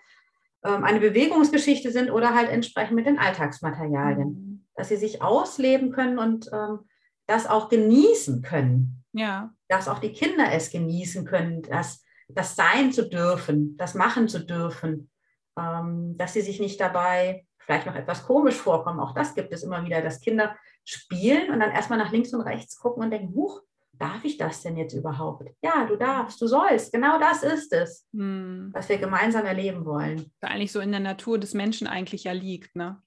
ähm, 0.65 0.84
eine 0.84 1.00
Bewegungsgeschichte 1.00 1.89
sind 1.89 2.12
oder 2.12 2.36
halt 2.36 2.50
entsprechend 2.50 2.98
mit 2.98 3.06
den 3.06 3.17
Alltagsmaterialien, 3.17 4.28
mhm. 4.28 4.65
dass 4.76 4.89
sie 4.89 4.98
sich 4.98 5.21
ausleben 5.21 5.93
können 5.93 6.19
und 6.19 6.50
ähm, 6.52 6.80
das 7.28 7.48
auch 7.48 7.69
genießen 7.69 8.41
können. 8.41 9.06
Ja. 9.13 9.54
Dass 9.69 9.88
auch 9.88 10.00
die 10.00 10.12
Kinder 10.12 10.52
es 10.52 10.69
genießen 10.69 11.24
können, 11.24 11.62
das, 11.62 12.04
das 12.28 12.58
sein 12.58 12.91
zu 12.91 13.08
dürfen, 13.08 13.78
das 13.78 13.93
machen 13.93 14.28
zu 14.28 14.39
dürfen, 14.39 15.10
ähm, 15.58 16.15
dass 16.17 16.34
sie 16.34 16.41
sich 16.41 16.60
nicht 16.60 16.82
dabei 16.82 17.48
vielleicht 17.60 17.86
noch 17.86 17.95
etwas 17.95 18.26
komisch 18.26 18.56
vorkommen. 18.56 19.00
Auch 19.00 19.13
das 19.13 19.34
gibt 19.34 19.54
es 19.54 19.63
immer 19.63 19.86
wieder, 19.86 20.02
dass 20.02 20.19
Kinder 20.19 20.58
spielen 20.84 21.54
und 21.54 21.62
dann 21.62 21.71
erstmal 21.71 22.00
nach 22.00 22.12
links 22.12 22.34
und 22.34 22.41
rechts 22.41 22.78
gucken 22.78 23.02
und 23.02 23.12
denken, 23.12 23.34
huch, 23.34 23.62
darf 23.97 24.23
ich 24.23 24.38
das 24.38 24.62
denn 24.62 24.77
jetzt 24.77 24.93
überhaupt? 24.93 25.49
Ja, 25.62 25.86
du 25.86 25.95
darfst, 25.95 26.41
du 26.41 26.47
sollst. 26.47 26.91
Genau 26.91 27.19
das 27.19 27.43
ist 27.43 27.73
es, 27.73 28.08
hm. 28.13 28.69
was 28.73 28.89
wir 28.89 28.97
gemeinsam 28.97 29.45
erleben 29.45 29.86
wollen. 29.86 30.31
Eigentlich 30.41 30.71
so 30.71 30.79
in 30.79 30.91
der 30.91 30.99
Natur 30.99 31.39
des 31.39 31.53
Menschen 31.53 31.88
eigentlich 31.88 32.23
ja 32.23 32.31
liegt, 32.31 32.75
ne? 32.75 33.01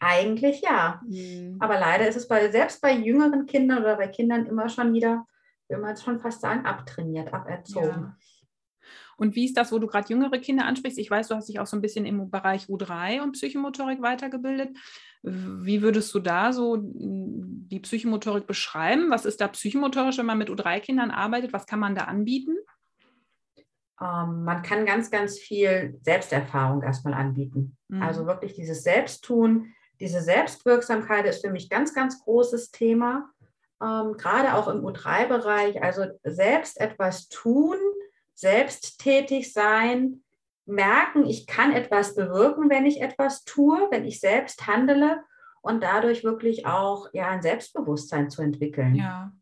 Eigentlich 0.00 0.62
ja. 0.62 1.00
Hm. 1.06 1.56
Aber 1.60 1.78
leider 1.78 2.08
ist 2.08 2.16
es 2.16 2.26
bei, 2.26 2.50
selbst 2.50 2.80
bei 2.80 2.92
jüngeren 2.92 3.46
Kindern 3.46 3.82
oder 3.82 3.96
bei 3.96 4.08
Kindern 4.08 4.46
immer 4.46 4.68
schon 4.68 4.92
wieder, 4.94 5.26
will 5.68 5.78
man 5.78 5.92
es 5.92 6.02
schon 6.02 6.20
fast 6.20 6.40
sagen, 6.40 6.64
abtrainiert, 6.64 7.32
aberzogen. 7.32 7.88
Ja. 7.88 8.16
Und 9.20 9.34
wie 9.34 9.44
ist 9.44 9.56
das, 9.58 9.70
wo 9.70 9.78
du 9.78 9.86
gerade 9.86 10.08
jüngere 10.08 10.38
Kinder 10.38 10.64
ansprichst? 10.64 10.98
Ich 10.98 11.10
weiß, 11.10 11.28
du 11.28 11.34
hast 11.34 11.50
dich 11.50 11.60
auch 11.60 11.66
so 11.66 11.76
ein 11.76 11.82
bisschen 11.82 12.06
im 12.06 12.30
Bereich 12.30 12.64
U3 12.68 13.20
und 13.20 13.32
Psychomotorik 13.32 14.00
weitergebildet. 14.00 14.74
Wie 15.22 15.82
würdest 15.82 16.14
du 16.14 16.20
da 16.20 16.54
so 16.54 16.78
die 16.80 17.80
Psychomotorik 17.80 18.46
beschreiben? 18.46 19.10
Was 19.10 19.26
ist 19.26 19.42
da 19.42 19.48
psychomotorisch, 19.48 20.16
wenn 20.16 20.24
man 20.24 20.38
mit 20.38 20.48
U3-Kindern 20.48 21.10
arbeitet? 21.10 21.52
Was 21.52 21.66
kann 21.66 21.80
man 21.80 21.94
da 21.94 22.04
anbieten? 22.04 22.56
Ähm, 24.00 24.44
man 24.44 24.62
kann 24.62 24.86
ganz, 24.86 25.10
ganz 25.10 25.38
viel 25.38 25.98
Selbsterfahrung 26.00 26.82
erstmal 26.82 27.12
anbieten. 27.12 27.76
Mhm. 27.88 28.00
Also 28.00 28.24
wirklich 28.26 28.54
dieses 28.54 28.82
Selbsttun, 28.82 29.74
diese 30.00 30.22
Selbstwirksamkeit 30.22 31.26
ist 31.26 31.44
für 31.44 31.52
mich 31.52 31.68
ganz, 31.68 31.92
ganz 31.92 32.24
großes 32.24 32.70
Thema. 32.70 33.28
Ähm, 33.82 34.14
gerade 34.16 34.54
auch 34.54 34.68
im 34.68 34.80
U3-Bereich. 34.80 35.82
Also 35.82 36.06
selbst 36.24 36.80
etwas 36.80 37.28
tun, 37.28 37.76
selbst 38.40 38.98
tätig 38.98 39.52
sein, 39.52 40.22
merken, 40.66 41.26
ich 41.26 41.46
kann 41.46 41.72
etwas 41.72 42.14
bewirken, 42.14 42.70
wenn 42.70 42.86
ich 42.86 43.00
etwas 43.00 43.44
tue, 43.44 43.88
wenn 43.90 44.04
ich 44.04 44.20
selbst 44.20 44.66
handele 44.66 45.22
und 45.62 45.82
dadurch 45.82 46.24
wirklich 46.24 46.66
auch 46.66 47.08
ja, 47.12 47.28
ein 47.28 47.42
Selbstbewusstsein 47.42 48.30
zu 48.30 48.42
entwickeln. 48.42 48.94
Ja. 48.94 49.32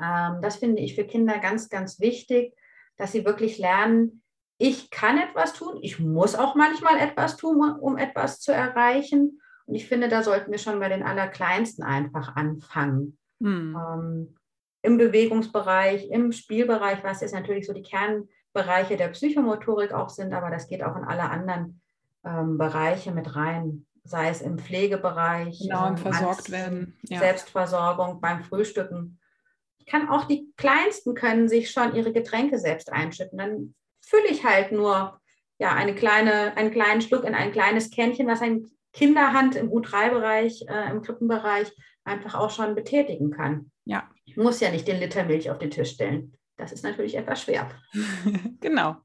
Ähm, 0.00 0.40
das 0.42 0.56
finde 0.56 0.82
ich 0.82 0.94
für 0.94 1.04
Kinder 1.04 1.38
ganz, 1.38 1.68
ganz 1.68 2.00
wichtig, 2.00 2.54
dass 2.96 3.12
sie 3.12 3.24
wirklich 3.24 3.58
lernen, 3.58 4.22
ich 4.58 4.90
kann 4.90 5.18
etwas 5.18 5.52
tun, 5.52 5.78
ich 5.82 5.98
muss 5.98 6.36
auch 6.36 6.54
manchmal 6.54 6.98
etwas 6.98 7.36
tun, 7.36 7.72
um 7.80 7.98
etwas 7.98 8.40
zu 8.40 8.52
erreichen. 8.52 9.40
Und 9.66 9.74
ich 9.74 9.88
finde, 9.88 10.08
da 10.08 10.22
sollten 10.22 10.52
wir 10.52 10.58
schon 10.58 10.78
bei 10.78 10.88
den 10.88 11.02
Allerkleinsten 11.02 11.82
einfach 11.82 12.36
anfangen. 12.36 13.18
Hm. 13.40 13.76
Ähm, 13.76 14.36
Im 14.82 14.96
Bewegungsbereich, 14.96 16.08
im 16.10 16.30
Spielbereich, 16.30 17.02
was 17.02 17.20
jetzt 17.20 17.34
natürlich 17.34 17.66
so 17.66 17.72
die 17.72 17.82
Kernbereiche 18.54 18.96
der 18.96 19.08
Psychomotorik 19.08 19.92
auch 19.92 20.08
sind, 20.08 20.32
aber 20.32 20.50
das 20.50 20.68
geht 20.68 20.82
auch 20.82 20.96
in 20.96 21.04
alle 21.04 21.28
anderen 21.28 21.80
ähm, 22.24 22.56
Bereiche 22.56 23.12
mit 23.12 23.34
rein, 23.34 23.86
sei 24.04 24.28
es 24.28 24.40
im 24.40 24.58
Pflegebereich, 24.58 25.58
genau, 25.60 25.88
ähm, 25.88 25.96
versorgt 25.96 26.50
werden, 26.50 26.96
ja. 27.02 27.18
Selbstversorgung 27.18 28.20
beim 28.20 28.44
Frühstücken. 28.44 29.18
Ich 29.78 29.86
kann 29.86 30.08
auch 30.08 30.24
die 30.24 30.52
Kleinsten 30.56 31.14
können 31.14 31.48
sich 31.48 31.70
schon 31.70 31.94
ihre 31.94 32.12
Getränke 32.12 32.58
selbst 32.58 32.92
einschütten. 32.92 33.38
Dann 33.38 33.74
fülle 34.00 34.28
ich 34.28 34.44
halt 34.44 34.72
nur 34.72 35.18
ja, 35.58 35.72
eine 35.72 35.94
kleine, 35.94 36.56
einen 36.56 36.70
kleinen 36.70 37.00
Schluck 37.00 37.24
in 37.24 37.34
ein 37.34 37.52
kleines 37.52 37.90
Kännchen, 37.90 38.26
was 38.26 38.40
ein 38.40 38.66
Kinderhand 38.92 39.56
im 39.56 39.70
U3-Bereich, 39.70 40.64
äh, 40.68 40.90
im 40.90 41.02
Krippenbereich 41.02 41.72
einfach 42.04 42.34
auch 42.34 42.50
schon 42.50 42.74
betätigen 42.74 43.30
kann. 43.30 43.70
Ja. 43.84 44.08
Ich 44.24 44.36
muss 44.36 44.60
ja 44.60 44.70
nicht 44.70 44.88
den 44.88 45.00
Liter 45.00 45.24
Milch 45.24 45.50
auf 45.50 45.58
den 45.58 45.70
Tisch 45.70 45.90
stellen. 45.90 46.36
Das 46.56 46.72
ist 46.72 46.84
natürlich 46.84 47.16
etwas 47.16 47.42
schwer. 47.42 47.68
genau. 48.60 48.96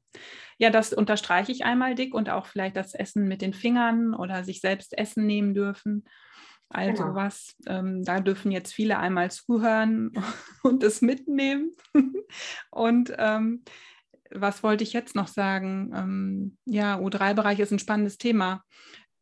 Ja, 0.58 0.70
das 0.70 0.92
unterstreiche 0.92 1.52
ich 1.52 1.64
einmal 1.64 1.94
dick 1.94 2.14
und 2.14 2.28
auch 2.30 2.46
vielleicht 2.46 2.76
das 2.76 2.94
Essen 2.94 3.26
mit 3.26 3.42
den 3.42 3.54
Fingern 3.54 4.14
oder 4.14 4.44
sich 4.44 4.60
selbst 4.60 4.96
Essen 4.96 5.26
nehmen 5.26 5.54
dürfen. 5.54 6.04
Also 6.68 7.02
genau. 7.02 7.14
was, 7.16 7.56
ähm, 7.66 8.04
da 8.04 8.20
dürfen 8.20 8.52
jetzt 8.52 8.72
viele 8.72 8.98
einmal 8.98 9.30
zuhören 9.30 10.12
und 10.62 10.84
es 10.84 11.02
mitnehmen. 11.02 11.74
und 12.70 13.12
ähm, 13.18 13.64
was 14.30 14.62
wollte 14.62 14.84
ich 14.84 14.92
jetzt 14.92 15.16
noch 15.16 15.26
sagen? 15.26 15.92
Ähm, 15.94 16.58
ja, 16.64 16.98
U3-Bereich 16.98 17.58
ist 17.58 17.72
ein 17.72 17.80
spannendes 17.80 18.18
Thema. 18.18 18.62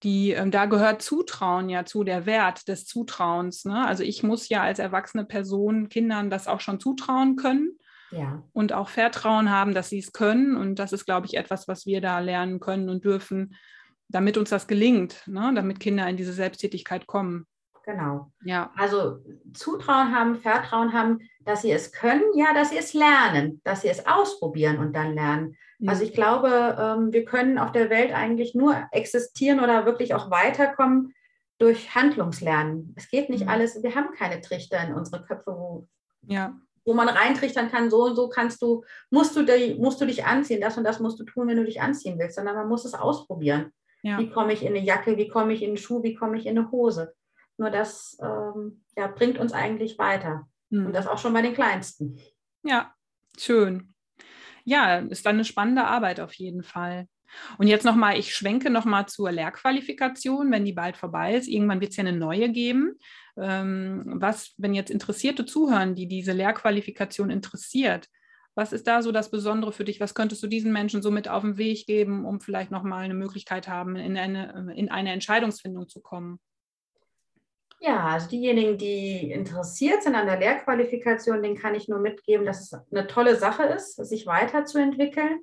Die, 0.02 0.32
ähm, 0.32 0.50
da 0.50 0.66
gehört 0.66 1.00
Zutrauen 1.00 1.70
ja 1.70 1.84
zu, 1.86 2.04
der 2.04 2.26
Wert 2.26 2.68
des 2.68 2.84
Zutrauens. 2.84 3.64
Ne? 3.64 3.86
Also 3.86 4.04
ich 4.04 4.22
muss 4.22 4.48
ja 4.50 4.62
als 4.62 4.78
erwachsene 4.78 5.24
Person 5.24 5.88
Kindern 5.88 6.30
das 6.30 6.46
auch 6.46 6.60
schon 6.60 6.78
zutrauen 6.78 7.36
können. 7.36 7.78
Ja. 8.10 8.42
Und 8.52 8.72
auch 8.72 8.88
Vertrauen 8.88 9.50
haben, 9.50 9.74
dass 9.74 9.90
sie 9.90 9.98
es 9.98 10.12
können. 10.12 10.56
Und 10.56 10.78
das 10.78 10.92
ist, 10.92 11.04
glaube 11.04 11.26
ich, 11.26 11.36
etwas, 11.36 11.68
was 11.68 11.86
wir 11.86 12.00
da 12.00 12.18
lernen 12.20 12.60
können 12.60 12.88
und 12.88 13.04
dürfen, 13.04 13.54
damit 14.08 14.36
uns 14.36 14.50
das 14.50 14.66
gelingt, 14.66 15.22
ne? 15.26 15.52
damit 15.54 15.80
Kinder 15.80 16.08
in 16.08 16.16
diese 16.16 16.32
Selbsttätigkeit 16.32 17.06
kommen. 17.06 17.46
Genau. 17.84 18.30
Ja. 18.44 18.70
Also 18.76 19.24
Zutrauen 19.54 20.14
haben, 20.14 20.36
Vertrauen 20.36 20.92
haben, 20.92 21.20
dass 21.46 21.62
sie 21.62 21.72
es 21.72 21.90
können, 21.90 22.22
ja, 22.34 22.52
dass 22.52 22.70
sie 22.70 22.76
es 22.76 22.92
lernen, 22.92 23.62
dass 23.64 23.80
sie 23.80 23.88
es 23.88 24.06
ausprobieren 24.06 24.78
und 24.78 24.94
dann 24.94 25.14
lernen. 25.14 25.56
Mhm. 25.78 25.88
Also 25.88 26.04
ich 26.04 26.12
glaube, 26.12 26.76
ähm, 26.78 27.12
wir 27.12 27.24
können 27.24 27.58
auf 27.58 27.72
der 27.72 27.88
Welt 27.88 28.12
eigentlich 28.12 28.54
nur 28.54 28.76
existieren 28.92 29.60
oder 29.60 29.86
wirklich 29.86 30.14
auch 30.14 30.30
weiterkommen 30.30 31.14
durch 31.56 31.94
Handlungslernen. 31.94 32.92
Es 32.96 33.08
geht 33.08 33.30
nicht 33.30 33.44
mhm. 33.44 33.48
alles, 33.48 33.82
wir 33.82 33.94
haben 33.94 34.12
keine 34.14 34.42
Trichter 34.42 34.86
in 34.86 34.92
unsere 34.92 35.24
Köpfe, 35.24 35.52
wo, 35.56 35.88
ja. 36.26 36.54
Wo 36.88 36.94
man 36.94 37.08
reintrichtern 37.08 37.70
kann, 37.70 37.90
so 37.90 38.04
und 38.04 38.16
so 38.16 38.30
kannst 38.30 38.62
du, 38.62 38.82
musst 39.10 39.36
du, 39.36 39.44
musst 39.78 40.00
du 40.00 40.06
dich 40.06 40.24
anziehen, 40.24 40.62
das 40.62 40.78
und 40.78 40.84
das 40.84 41.00
musst 41.00 41.20
du 41.20 41.24
tun, 41.24 41.46
wenn 41.46 41.58
du 41.58 41.64
dich 41.64 41.82
anziehen 41.82 42.18
willst, 42.18 42.36
sondern 42.36 42.56
man 42.56 42.66
muss 42.66 42.86
es 42.86 42.94
ausprobieren. 42.94 43.72
Ja. 44.02 44.18
Wie 44.18 44.30
komme 44.30 44.54
ich 44.54 44.62
in 44.62 44.68
eine 44.68 44.80
Jacke, 44.80 45.18
wie 45.18 45.28
komme 45.28 45.52
ich 45.52 45.60
in 45.60 45.68
einen 45.68 45.76
Schuh, 45.76 46.02
wie 46.02 46.14
komme 46.14 46.38
ich 46.38 46.46
in 46.46 46.56
eine 46.56 46.70
Hose. 46.70 47.12
Nur 47.58 47.70
das 47.70 48.16
ähm, 48.22 48.84
ja, 48.96 49.06
bringt 49.08 49.38
uns 49.38 49.52
eigentlich 49.52 49.98
weiter. 49.98 50.48
Mhm. 50.70 50.86
Und 50.86 50.92
das 50.94 51.06
auch 51.06 51.18
schon 51.18 51.34
bei 51.34 51.42
den 51.42 51.52
Kleinsten. 51.52 52.18
Ja, 52.62 52.94
schön. 53.36 53.92
Ja, 54.64 54.98
ist 54.98 55.26
dann 55.26 55.36
eine 55.36 55.44
spannende 55.44 55.84
Arbeit 55.84 56.20
auf 56.20 56.32
jeden 56.34 56.62
Fall. 56.62 57.06
Und 57.58 57.66
jetzt 57.66 57.84
nochmal, 57.84 58.18
ich 58.18 58.34
schwenke 58.34 58.70
nochmal 58.70 59.06
zur 59.06 59.30
Lehrqualifikation, 59.30 60.50
wenn 60.50 60.64
die 60.64 60.72
bald 60.72 60.96
vorbei 60.96 61.34
ist. 61.34 61.48
Irgendwann 61.48 61.80
wird 61.80 61.90
es 61.90 61.96
ja 61.96 62.04
eine 62.04 62.16
neue 62.16 62.50
geben. 62.50 62.98
Ähm, 63.40 64.04
was, 64.16 64.54
wenn 64.56 64.74
jetzt 64.74 64.90
Interessierte 64.90 65.46
zuhören, 65.46 65.94
die 65.94 66.08
diese 66.08 66.32
Lehrqualifikation 66.32 67.30
interessiert, 67.30 68.08
was 68.54 68.72
ist 68.72 68.88
da 68.88 69.02
so 69.02 69.12
das 69.12 69.30
Besondere 69.30 69.72
für 69.72 69.84
dich? 69.84 70.00
Was 70.00 70.14
könntest 70.14 70.42
du 70.42 70.48
diesen 70.48 70.72
Menschen 70.72 71.00
so 71.00 71.12
mit 71.12 71.28
auf 71.28 71.42
den 71.42 71.58
Weg 71.58 71.86
geben, 71.86 72.24
um 72.24 72.40
vielleicht 72.40 72.72
nochmal 72.72 73.04
eine 73.04 73.14
Möglichkeit 73.14 73.68
haben, 73.68 73.94
in 73.94 74.16
eine, 74.16 74.72
in 74.74 74.90
eine 74.90 75.12
Entscheidungsfindung 75.12 75.88
zu 75.88 76.00
kommen? 76.00 76.40
Ja, 77.80 78.08
also 78.08 78.28
diejenigen, 78.28 78.76
die 78.76 79.30
interessiert 79.30 80.02
sind 80.02 80.16
an 80.16 80.26
der 80.26 80.40
Lehrqualifikation, 80.40 81.40
denen 81.42 81.56
kann 81.56 81.76
ich 81.76 81.88
nur 81.88 82.00
mitgeben, 82.00 82.44
dass 82.44 82.60
es 82.60 82.80
eine 82.90 83.06
tolle 83.06 83.36
Sache 83.36 83.62
ist, 83.62 83.94
sich 84.04 84.26
weiterzuentwickeln, 84.26 85.40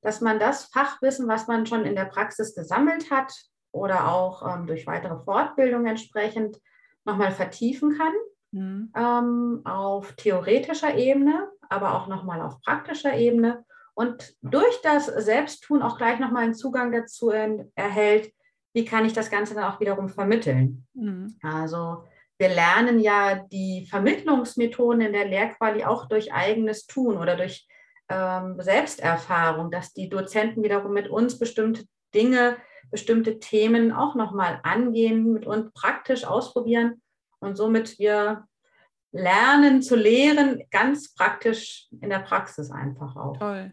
dass 0.00 0.20
man 0.20 0.38
das 0.38 0.66
Fachwissen, 0.66 1.26
was 1.26 1.48
man 1.48 1.66
schon 1.66 1.84
in 1.84 1.96
der 1.96 2.04
Praxis 2.04 2.54
gesammelt 2.54 3.10
hat 3.10 3.32
oder 3.72 4.12
auch 4.12 4.46
ähm, 4.46 4.68
durch 4.68 4.86
weitere 4.86 5.18
Fortbildung 5.24 5.86
entsprechend 5.86 6.60
nochmal 7.04 7.32
vertiefen 7.32 7.96
kann. 7.96 8.12
Mhm. 8.52 8.92
Ähm, 8.94 9.60
auf 9.64 10.12
theoretischer 10.12 10.94
Ebene, 10.96 11.48
aber 11.68 11.94
auch 11.94 12.06
nochmal 12.06 12.42
auf 12.42 12.60
praktischer 12.60 13.16
Ebene 13.16 13.64
und 13.94 14.34
durch 14.42 14.80
das 14.82 15.06
Selbsttun 15.06 15.82
auch 15.82 15.98
gleich 15.98 16.18
nochmal 16.18 16.44
einen 16.44 16.54
Zugang 16.54 16.92
dazu 16.92 17.30
erhält, 17.30 18.32
wie 18.74 18.84
kann 18.84 19.04
ich 19.04 19.12
das 19.12 19.30
Ganze 19.30 19.54
dann 19.54 19.64
auch 19.64 19.80
wiederum 19.80 20.08
vermitteln? 20.08 20.86
Mhm. 20.94 21.36
Also 21.42 22.04
wir 22.38 22.48
lernen 22.48 22.98
ja 22.98 23.46
die 23.52 23.86
Vermittlungsmethoden 23.88 25.02
in 25.02 25.12
der 25.12 25.26
Lehrquali 25.26 25.84
auch 25.84 26.08
durch 26.08 26.32
eigenes 26.32 26.86
Tun 26.86 27.18
oder 27.18 27.36
durch 27.36 27.68
ähm, 28.08 28.56
Selbsterfahrung, 28.60 29.70
dass 29.70 29.92
die 29.92 30.08
Dozenten 30.08 30.62
wiederum 30.62 30.92
mit 30.92 31.08
uns 31.08 31.38
bestimmte 31.38 31.84
Dinge, 32.14 32.56
bestimmte 32.92 33.40
Themen 33.40 33.90
auch 33.90 34.14
nochmal 34.14 34.60
angehen, 34.62 35.32
mit 35.32 35.46
uns 35.46 35.72
praktisch 35.72 36.24
ausprobieren 36.24 37.02
und 37.40 37.56
somit 37.56 37.98
wir 37.98 38.46
lernen 39.10 39.82
zu 39.82 39.96
lehren, 39.96 40.62
ganz 40.70 41.12
praktisch 41.12 41.88
in 42.00 42.10
der 42.10 42.20
Praxis 42.20 42.70
einfach 42.70 43.16
auch. 43.16 43.36
Toll. 43.36 43.72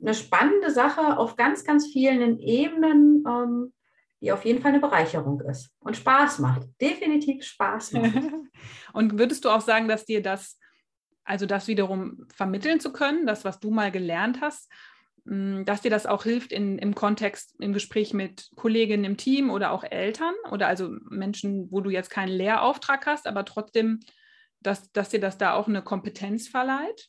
Eine 0.00 0.14
spannende 0.14 0.70
Sache 0.70 1.18
auf 1.18 1.36
ganz, 1.36 1.64
ganz 1.64 1.86
vielen 1.86 2.38
Ebenen. 2.38 3.22
Ähm, 3.28 3.72
die 4.24 4.32
auf 4.32 4.46
jeden 4.46 4.62
Fall 4.62 4.70
eine 4.70 4.80
Bereicherung 4.80 5.38
ist 5.42 5.70
und 5.80 5.98
Spaß 5.98 6.38
macht. 6.38 6.62
Definitiv 6.80 7.44
Spaß 7.44 7.92
macht. 7.92 8.14
und 8.94 9.18
würdest 9.18 9.44
du 9.44 9.50
auch 9.50 9.60
sagen, 9.60 9.86
dass 9.86 10.06
dir 10.06 10.22
das, 10.22 10.58
also 11.24 11.44
das 11.44 11.68
wiederum 11.68 12.26
vermitteln 12.34 12.80
zu 12.80 12.90
können, 12.90 13.26
das, 13.26 13.44
was 13.44 13.60
du 13.60 13.70
mal 13.70 13.92
gelernt 13.92 14.40
hast, 14.40 14.72
dass 15.26 15.80
dir 15.80 15.90
das 15.90 16.04
auch 16.04 16.24
hilft 16.24 16.52
in, 16.52 16.78
im 16.78 16.94
Kontext, 16.94 17.54
im 17.58 17.72
Gespräch 17.72 18.12
mit 18.12 18.50
Kolleginnen 18.56 19.04
im 19.04 19.16
Team 19.16 19.50
oder 19.50 19.72
auch 19.72 19.82
Eltern 19.82 20.34
oder 20.50 20.66
also 20.66 20.90
Menschen, 21.08 21.70
wo 21.70 21.80
du 21.80 21.88
jetzt 21.88 22.10
keinen 22.10 22.28
Lehrauftrag 22.28 23.06
hast, 23.06 23.26
aber 23.26 23.46
trotzdem, 23.46 24.00
dass, 24.60 24.92
dass 24.92 25.08
dir 25.08 25.20
das 25.20 25.38
da 25.38 25.54
auch 25.54 25.66
eine 25.66 25.80
Kompetenz 25.80 26.48
verleiht? 26.48 27.08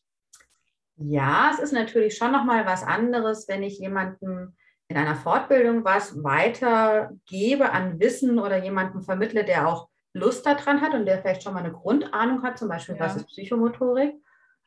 Ja, 0.95 1.51
es 1.53 1.59
ist 1.59 1.73
natürlich 1.73 2.15
schon 2.15 2.31
nochmal 2.31 2.65
was 2.65 2.83
anderes, 2.83 3.49
wenn 3.49 3.63
ich 3.63 3.79
jemanden 3.79 4.55
in 4.87 4.97
einer 4.97 5.15
Fortbildung 5.15 5.83
was 5.83 6.23
weitergebe 6.23 7.71
an 7.71 7.99
Wissen 7.99 8.39
oder 8.39 8.63
jemanden 8.63 9.01
vermittle, 9.01 9.43
der 9.43 9.67
auch 9.67 9.89
Lust 10.13 10.45
daran 10.45 10.79
hat 10.79 10.93
und 10.93 11.05
der 11.05 11.19
vielleicht 11.19 11.43
schon 11.43 11.53
mal 11.53 11.63
eine 11.63 11.73
Grundahnung 11.73 12.43
hat, 12.43 12.57
zum 12.57 12.69
Beispiel, 12.69 12.95
ja. 12.95 13.01
was 13.01 13.17
ist 13.17 13.27
Psychomotorik, 13.27 14.15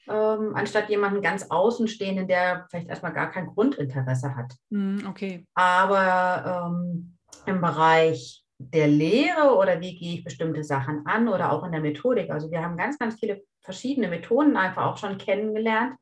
ähm, 0.08 0.54
anstatt 0.54 0.88
jemanden 0.88 1.22
ganz 1.22 1.46
Außenstehenden, 1.50 2.28
der 2.28 2.66
vielleicht 2.70 2.88
erstmal 2.88 3.12
gar 3.12 3.30
kein 3.30 3.46
Grundinteresse 3.46 4.34
hat. 4.36 4.54
Hm, 4.70 5.06
okay. 5.08 5.46
Aber 5.54 6.70
ähm, 6.70 7.16
im 7.46 7.60
Bereich 7.60 8.44
der 8.58 8.88
Lehre 8.88 9.56
oder 9.56 9.80
wie 9.80 9.96
gehe 9.96 10.14
ich 10.14 10.24
bestimmte 10.24 10.64
Sachen 10.64 11.06
an 11.06 11.28
oder 11.28 11.52
auch 11.52 11.64
in 11.64 11.72
der 11.72 11.80
Methodik. 11.80 12.30
Also 12.30 12.50
wir 12.50 12.62
haben 12.62 12.76
ganz, 12.76 12.98
ganz 12.98 13.14
viele 13.18 13.42
verschiedene 13.60 14.08
Methoden 14.08 14.56
einfach 14.56 14.86
auch 14.86 14.96
schon 14.96 15.18
kennengelernt, 15.18 15.94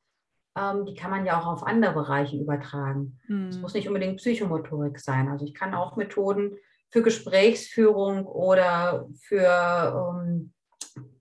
ähm, 0.57 0.87
die 0.87 0.95
kann 0.95 1.11
man 1.11 1.27
ja 1.27 1.38
auch 1.38 1.47
auf 1.47 1.66
andere 1.66 1.92
Bereiche 1.92 2.37
übertragen. 2.37 3.19
Es 3.25 3.57
mhm. 3.57 3.61
muss 3.61 3.75
nicht 3.75 3.88
unbedingt 3.88 4.16
Psychomotorik 4.16 4.99
sein. 4.99 5.29
Also 5.29 5.45
ich 5.45 5.55
kann 5.55 5.75
auch 5.75 5.97
Methoden 5.97 6.57
für 6.90 7.03
Gesprächsführung 7.03 8.27
oder 8.27 9.07
für 9.21 10.16
ähm, 10.25 10.53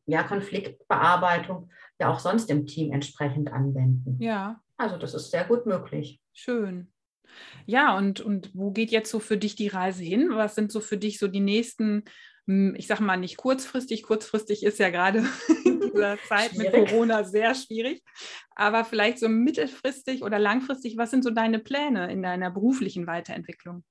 ja, 0.05 0.23
Konfliktbearbeitung 0.23 1.69
ja 1.99 2.11
auch 2.11 2.19
sonst 2.19 2.49
im 2.49 2.65
Team 2.65 2.91
entsprechend 2.91 3.51
anwenden. 3.51 4.17
Ja. 4.19 4.61
Also 4.77 4.97
das 4.97 5.13
ist 5.13 5.31
sehr 5.31 5.45
gut 5.45 5.65
möglich. 5.65 6.19
Schön. 6.33 6.91
Ja, 7.65 7.97
und, 7.97 8.21
und 8.21 8.51
wo 8.53 8.71
geht 8.71 8.91
jetzt 8.91 9.09
so 9.09 9.19
für 9.19 9.37
dich 9.37 9.55
die 9.55 9.67
Reise 9.67 10.03
hin? 10.03 10.29
Was 10.31 10.55
sind 10.55 10.71
so 10.71 10.79
für 10.79 10.97
dich 10.97 11.17
so 11.17 11.27
die 11.27 11.39
nächsten, 11.39 12.03
hm, 12.45 12.75
ich 12.77 12.87
sag 12.87 12.99
mal 12.99 13.17
nicht 13.17 13.37
kurzfristig, 13.37 14.03
kurzfristig 14.03 14.63
ist 14.63 14.79
ja 14.79 14.89
gerade 14.89 15.25
in 15.65 15.79
dieser 15.79 16.17
Zeit 16.27 16.53
mit 16.55 16.71
Corona 16.71 17.23
sehr 17.23 17.55
schwierig, 17.55 18.03
aber 18.55 18.85
vielleicht 18.85 19.19
so 19.19 19.29
mittelfristig 19.29 20.23
oder 20.23 20.39
langfristig, 20.39 20.97
was 20.97 21.11
sind 21.11 21.23
so 21.23 21.31
deine 21.31 21.59
Pläne 21.59 22.11
in 22.11 22.21
deiner 22.21 22.51
beruflichen 22.51 23.07
Weiterentwicklung? 23.07 23.83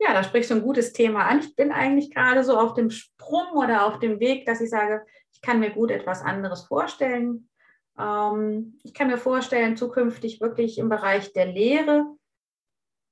Ja, 0.00 0.12
da 0.12 0.22
sprichst 0.22 0.50
du 0.50 0.54
ein 0.54 0.62
gutes 0.62 0.92
Thema 0.92 1.26
an. 1.26 1.40
Ich 1.40 1.56
bin 1.56 1.72
eigentlich 1.72 2.14
gerade 2.14 2.44
so 2.44 2.56
auf 2.56 2.74
dem 2.74 2.88
Sprung 2.90 3.48
oder 3.56 3.84
auf 3.84 3.98
dem 3.98 4.20
Weg, 4.20 4.46
dass 4.46 4.60
ich 4.60 4.70
sage, 4.70 5.04
ich 5.38 5.42
kann 5.42 5.60
mir 5.60 5.70
gut 5.70 5.92
etwas 5.92 6.22
anderes 6.22 6.64
vorstellen. 6.64 7.48
Ähm, 7.96 8.78
ich 8.82 8.92
kann 8.92 9.06
mir 9.06 9.18
vorstellen, 9.18 9.76
zukünftig 9.76 10.40
wirklich 10.40 10.78
im 10.78 10.88
Bereich 10.88 11.32
der 11.32 11.46
Lehre 11.46 12.04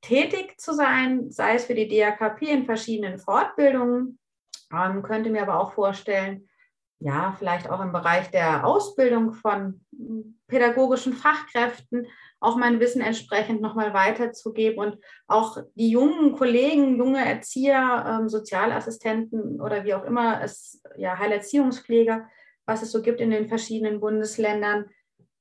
tätig 0.01 0.59
zu 0.59 0.75
sein, 0.75 1.31
sei 1.31 1.55
es 1.55 1.67
für 1.67 1.75
die 1.75 1.89
DAKP 1.89 2.43
in 2.51 2.65
verschiedenen 2.65 3.19
Fortbildungen. 3.19 4.19
Ähm, 4.73 5.03
könnte 5.03 5.31
mir 5.31 5.43
aber 5.43 5.61
auch 5.61 5.73
vorstellen, 5.73 6.49
ja, 6.99 7.35
vielleicht 7.39 7.71
auch 7.71 7.81
im 7.81 7.93
Bereich 7.93 8.31
der 8.31 8.67
Ausbildung 8.67 9.33
von 9.33 9.85
pädagogischen 10.49 11.13
Fachkräften 11.13 12.07
auch 12.41 12.57
mein 12.57 12.81
Wissen 12.81 13.01
entsprechend 13.01 13.61
nochmal 13.61 13.95
weiterzugeben 13.95 14.79
und 14.79 14.99
auch 15.27 15.59
die 15.75 15.91
jungen 15.91 16.33
Kollegen, 16.33 16.97
junge 16.97 17.25
Erzieher, 17.25 18.21
ähm, 18.21 18.29
Sozialassistenten 18.29 19.61
oder 19.61 19.85
wie 19.85 19.95
auch 19.95 20.05
immer 20.05 20.43
es, 20.43 20.83
ja, 20.97 21.19
Heilerziehungspfleger, 21.19 22.29
was 22.67 22.83
es 22.83 22.93
so 22.93 23.03
gibt 23.03 23.21
in 23.21 23.31
den 23.31 23.49
verschiedenen 23.49 24.01
Bundesländern, 24.01 24.87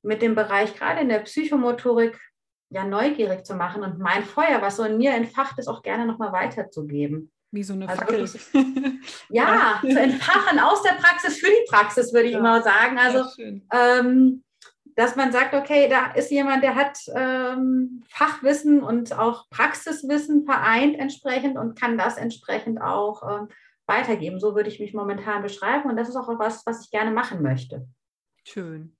mit 0.02 0.22
dem 0.22 0.36
Bereich 0.36 0.76
gerade 0.76 1.02
in 1.02 1.10
der 1.10 1.20
Psychomotorik 1.20 2.20
ja 2.70 2.86
neugierig 2.86 3.46
zu 3.46 3.56
machen 3.56 3.84
und 3.84 4.00
mein 4.00 4.24
Feuer, 4.24 4.62
was 4.62 4.78
so 4.78 4.84
in 4.84 4.98
mir 4.98 5.14
entfacht 5.14 5.58
ist, 5.60 5.68
auch 5.68 5.84
gerne 5.84 6.06
nochmal 6.06 6.32
weiterzugeben. 6.32 7.32
Wie 7.52 7.64
so 7.64 7.74
eine 7.74 7.88
also 7.88 8.02
Fackel. 8.02 8.30
ja, 9.30 9.80
zu 9.82 10.00
entfachen 10.00 10.60
aus 10.60 10.82
der 10.84 10.94
Praxis 10.94 11.40
für 11.40 11.48
die 11.48 11.66
Praxis, 11.70 12.14
würde 12.14 12.28
ich 12.28 12.34
ja. 12.34 12.40
immer 12.40 12.62
sagen. 12.62 12.98
Also, 12.98 13.26
ähm, 13.72 14.44
dass 14.96 15.16
man 15.16 15.32
sagt, 15.32 15.54
okay, 15.54 15.90
da 15.90 16.14
ist 16.14 16.32
jemand, 16.32 16.64
der 16.64 16.76
hat 16.76 17.00
ähm, 17.14 18.04
Fachwissen 18.08 18.82
und 18.82 19.14
auch 19.14 19.50
Praxiswissen 19.50 20.46
vereint 20.46 20.98
entsprechend 20.98 21.58
und 21.58 21.80
kann 21.80 21.98
das 21.98 22.18
entsprechend 22.18 22.82
auch 22.82 23.22
ähm, 23.24 23.50
weitergeben. 23.88 24.40
So 24.40 24.56
würde 24.56 24.70
ich 24.70 24.80
mich 24.80 24.94
momentan 24.94 25.44
beschreiben 25.44 25.90
und 25.90 25.98
das 25.98 26.10
ist 26.10 26.16
auch 26.16 26.28
was, 26.40 26.66
was 26.66 26.86
ich 26.86 26.92
gerne 26.92 27.12
machen 27.12 27.42
möchte. 27.42 27.88
Schön. 28.46 28.96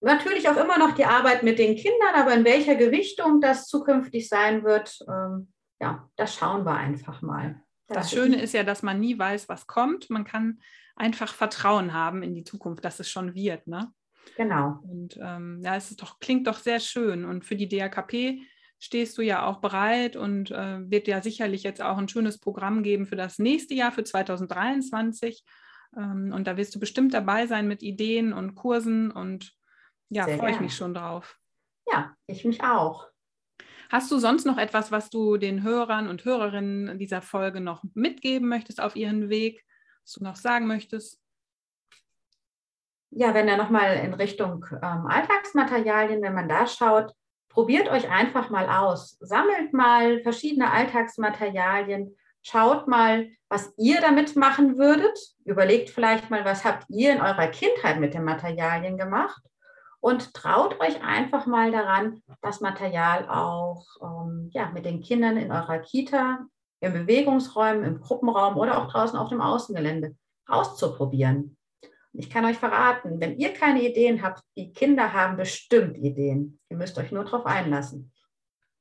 Natürlich 0.00 0.48
auch 0.48 0.56
immer 0.56 0.78
noch 0.78 0.94
die 0.94 1.04
Arbeit 1.04 1.44
mit 1.44 1.58
den 1.58 1.76
Kindern, 1.76 2.14
aber 2.14 2.34
in 2.34 2.44
welcher 2.44 2.74
Gewichtung 2.74 3.40
das 3.40 3.68
zukünftig 3.68 4.28
sein 4.28 4.64
wird, 4.64 4.98
ähm, 5.08 5.52
ja, 5.80 6.08
das 6.16 6.34
schauen 6.34 6.64
wir 6.66 6.74
einfach 6.74 7.22
mal. 7.22 7.62
Das 7.86 8.10
Schöne 8.10 8.40
ist 8.40 8.54
ja, 8.54 8.64
dass 8.64 8.82
man 8.82 9.00
nie 9.00 9.18
weiß, 9.18 9.48
was 9.48 9.66
kommt. 9.66 10.10
Man 10.10 10.24
kann 10.24 10.60
einfach 10.96 11.32
Vertrauen 11.34 11.92
haben 11.92 12.22
in 12.22 12.34
die 12.34 12.44
Zukunft, 12.44 12.84
dass 12.84 13.00
es 13.00 13.10
schon 13.10 13.34
wird. 13.34 13.66
Ne? 13.66 13.92
Genau. 14.36 14.80
Und 14.84 15.18
ähm, 15.20 15.60
ja, 15.64 15.76
es 15.76 15.94
doch, 15.96 16.18
klingt 16.18 16.46
doch 16.46 16.58
sehr 16.58 16.80
schön. 16.80 17.24
Und 17.24 17.44
für 17.44 17.56
die 17.56 17.68
DAKP 17.68 18.42
stehst 18.78 19.16
du 19.16 19.22
ja 19.22 19.46
auch 19.46 19.60
bereit 19.60 20.16
und 20.16 20.50
äh, 20.50 20.90
wird 20.90 21.06
ja 21.06 21.22
sicherlich 21.22 21.62
jetzt 21.62 21.80
auch 21.80 21.98
ein 21.98 22.08
schönes 22.08 22.38
Programm 22.38 22.82
geben 22.82 23.06
für 23.06 23.16
das 23.16 23.38
nächste 23.38 23.74
Jahr, 23.74 23.92
für 23.92 24.04
2023. 24.04 25.44
Ähm, 25.96 26.32
und 26.34 26.46
da 26.46 26.56
wirst 26.56 26.74
du 26.74 26.80
bestimmt 26.80 27.14
dabei 27.14 27.46
sein 27.46 27.68
mit 27.68 27.82
Ideen 27.82 28.32
und 28.32 28.54
Kursen 28.54 29.10
und 29.10 29.52
ja, 30.08 30.26
freue 30.26 30.52
ich 30.52 30.60
mich 30.60 30.74
schon 30.74 30.94
drauf. 30.94 31.38
Ja, 31.90 32.14
ich 32.26 32.44
mich 32.44 32.62
auch. 32.62 33.08
Hast 33.88 34.10
du 34.10 34.18
sonst 34.18 34.46
noch 34.46 34.58
etwas, 34.58 34.90
was 34.90 35.10
du 35.10 35.36
den 35.36 35.62
Hörern 35.62 36.08
und 36.08 36.24
Hörerinnen 36.24 36.98
dieser 36.98 37.22
Folge 37.22 37.60
noch 37.60 37.84
mitgeben 37.94 38.48
möchtest 38.48 38.80
auf 38.80 38.96
ihren 38.96 39.28
Weg, 39.28 39.64
was 40.02 40.14
du 40.14 40.24
noch 40.24 40.36
sagen 40.36 40.66
möchtest? 40.66 41.21
Ja, 43.14 43.34
wenn 43.34 43.46
er 43.46 43.58
nochmal 43.58 43.96
in 43.96 44.14
Richtung 44.14 44.64
ähm, 44.72 45.06
Alltagsmaterialien, 45.06 46.22
wenn 46.22 46.34
man 46.34 46.48
da 46.48 46.66
schaut, 46.66 47.12
probiert 47.50 47.88
euch 47.90 48.10
einfach 48.10 48.48
mal 48.48 48.68
aus. 48.68 49.18
Sammelt 49.20 49.74
mal 49.74 50.20
verschiedene 50.22 50.70
Alltagsmaterialien. 50.70 52.16
Schaut 52.40 52.88
mal, 52.88 53.28
was 53.50 53.74
ihr 53.76 54.00
damit 54.00 54.34
machen 54.34 54.78
würdet. 54.78 55.18
Überlegt 55.44 55.90
vielleicht 55.90 56.30
mal, 56.30 56.44
was 56.46 56.64
habt 56.64 56.86
ihr 56.88 57.12
in 57.12 57.20
eurer 57.20 57.48
Kindheit 57.48 58.00
mit 58.00 58.14
den 58.14 58.24
Materialien 58.24 58.96
gemacht 58.96 59.42
und 60.00 60.34
traut 60.34 60.80
euch 60.80 61.02
einfach 61.02 61.46
mal 61.46 61.70
daran, 61.70 62.22
das 62.40 62.60
Material 62.60 63.28
auch 63.28 63.86
ähm, 64.02 64.50
ja, 64.52 64.70
mit 64.70 64.84
den 64.84 65.00
Kindern 65.00 65.36
in 65.36 65.52
eurer 65.52 65.78
Kita, 65.78 66.46
im 66.80 66.92
Bewegungsräumen, 66.92 67.84
im 67.84 68.00
Gruppenraum 68.00 68.56
oder 68.56 68.78
auch 68.78 68.90
draußen 68.90 69.16
auf 69.18 69.28
dem 69.28 69.40
Außengelände 69.40 70.16
auszuprobieren. 70.48 71.56
Ich 72.14 72.28
kann 72.28 72.44
euch 72.44 72.58
verraten, 72.58 73.20
wenn 73.20 73.38
ihr 73.38 73.52
keine 73.54 73.82
Ideen 73.82 74.22
habt, 74.22 74.42
die 74.56 74.72
Kinder 74.72 75.12
haben 75.12 75.36
bestimmt 75.36 75.96
Ideen. 75.96 76.60
Ihr 76.68 76.76
müsst 76.76 76.98
euch 76.98 77.10
nur 77.10 77.24
darauf 77.24 77.46
einlassen. 77.46 78.12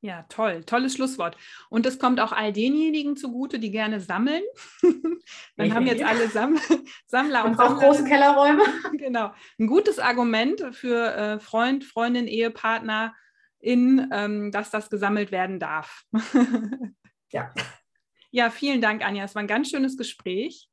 Ja, 0.03 0.25
toll, 0.29 0.63
tolles 0.63 0.95
Schlusswort. 0.95 1.37
Und 1.69 1.85
es 1.85 1.99
kommt 1.99 2.19
auch 2.19 2.31
all 2.31 2.51
denjenigen 2.51 3.15
zugute, 3.15 3.59
die 3.59 3.69
gerne 3.69 3.99
sammeln. 3.99 4.41
Dann 5.55 5.67
ich 5.67 5.73
haben 5.73 5.85
jetzt 5.85 6.03
alle 6.03 6.27
Sam 6.27 6.59
Sammler 7.05 7.45
und, 7.45 7.51
und 7.51 7.59
auch 7.59 7.79
große 7.79 8.03
Kellerräume. 8.03 8.63
Genau, 8.97 9.31
ein 9.59 9.67
gutes 9.67 9.99
Argument 9.99 10.63
für 10.71 11.15
äh, 11.15 11.39
Freund, 11.39 11.83
Freundin, 11.83 12.27
Ehepartner, 12.27 13.13
in, 13.59 14.09
ähm, 14.11 14.51
dass 14.51 14.71
das 14.71 14.89
gesammelt 14.89 15.31
werden 15.31 15.59
darf. 15.59 16.03
ja. 17.31 17.53
Ja, 18.31 18.49
vielen 18.49 18.81
Dank, 18.81 19.05
Anja. 19.05 19.25
Es 19.25 19.35
war 19.35 19.43
ein 19.43 19.47
ganz 19.47 19.69
schönes 19.69 19.97
Gespräch. 19.97 20.70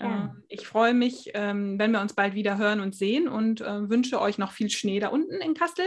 Ja. 0.00 0.06
Ähm, 0.06 0.42
ich 0.48 0.66
freue 0.66 0.94
mich, 0.94 1.30
ähm, 1.34 1.78
wenn 1.78 1.92
wir 1.92 2.00
uns 2.00 2.14
bald 2.14 2.34
wieder 2.34 2.58
hören 2.58 2.80
und 2.80 2.94
sehen 2.94 3.28
und 3.28 3.60
äh, 3.60 3.88
wünsche 3.88 4.20
euch 4.20 4.38
noch 4.38 4.52
viel 4.52 4.70
Schnee 4.70 5.00
da 5.00 5.08
unten 5.08 5.34
in 5.34 5.54
Kastel. 5.54 5.86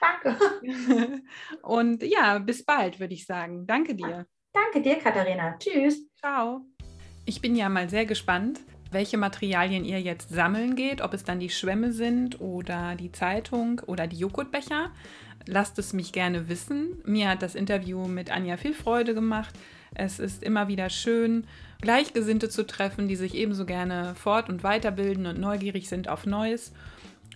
Danke. 0.00 0.38
Und 1.62 2.02
ja, 2.02 2.38
bis 2.38 2.64
bald, 2.64 2.98
würde 2.98 3.12
ich 3.12 3.26
sagen. 3.26 3.66
Danke 3.66 3.94
dir. 3.94 4.26
Danke 4.52 4.82
dir, 4.82 4.96
Katharina. 4.98 5.56
Tschüss. 5.58 6.08
Ciao. 6.18 6.64
Ich 7.24 7.40
bin 7.40 7.54
ja 7.54 7.68
mal 7.68 7.88
sehr 7.88 8.06
gespannt, 8.06 8.60
welche 8.90 9.18
Materialien 9.18 9.84
ihr 9.84 10.00
jetzt 10.00 10.30
sammeln 10.30 10.76
geht, 10.76 11.00
ob 11.00 11.14
es 11.14 11.24
dann 11.24 11.40
die 11.40 11.50
Schwämme 11.50 11.92
sind 11.92 12.40
oder 12.40 12.94
die 12.94 13.12
Zeitung 13.12 13.80
oder 13.86 14.06
die 14.06 14.18
Joghurtbecher. 14.18 14.90
Lasst 15.46 15.78
es 15.78 15.92
mich 15.92 16.12
gerne 16.12 16.48
wissen. 16.48 17.00
Mir 17.04 17.28
hat 17.28 17.42
das 17.42 17.54
Interview 17.54 18.06
mit 18.06 18.30
Anja 18.30 18.56
viel 18.56 18.74
Freude 18.74 19.14
gemacht. 19.14 19.54
Es 19.94 20.18
ist 20.18 20.42
immer 20.42 20.68
wieder 20.68 20.88
schön, 20.88 21.46
Gleichgesinnte 21.82 22.48
zu 22.48 22.66
treffen, 22.66 23.08
die 23.08 23.16
sich 23.16 23.34
ebenso 23.34 23.66
gerne 23.66 24.14
fort- 24.14 24.48
und 24.48 24.62
weiterbilden 24.62 25.26
und 25.26 25.38
neugierig 25.38 25.88
sind 25.88 26.08
auf 26.08 26.24
Neues. 26.24 26.72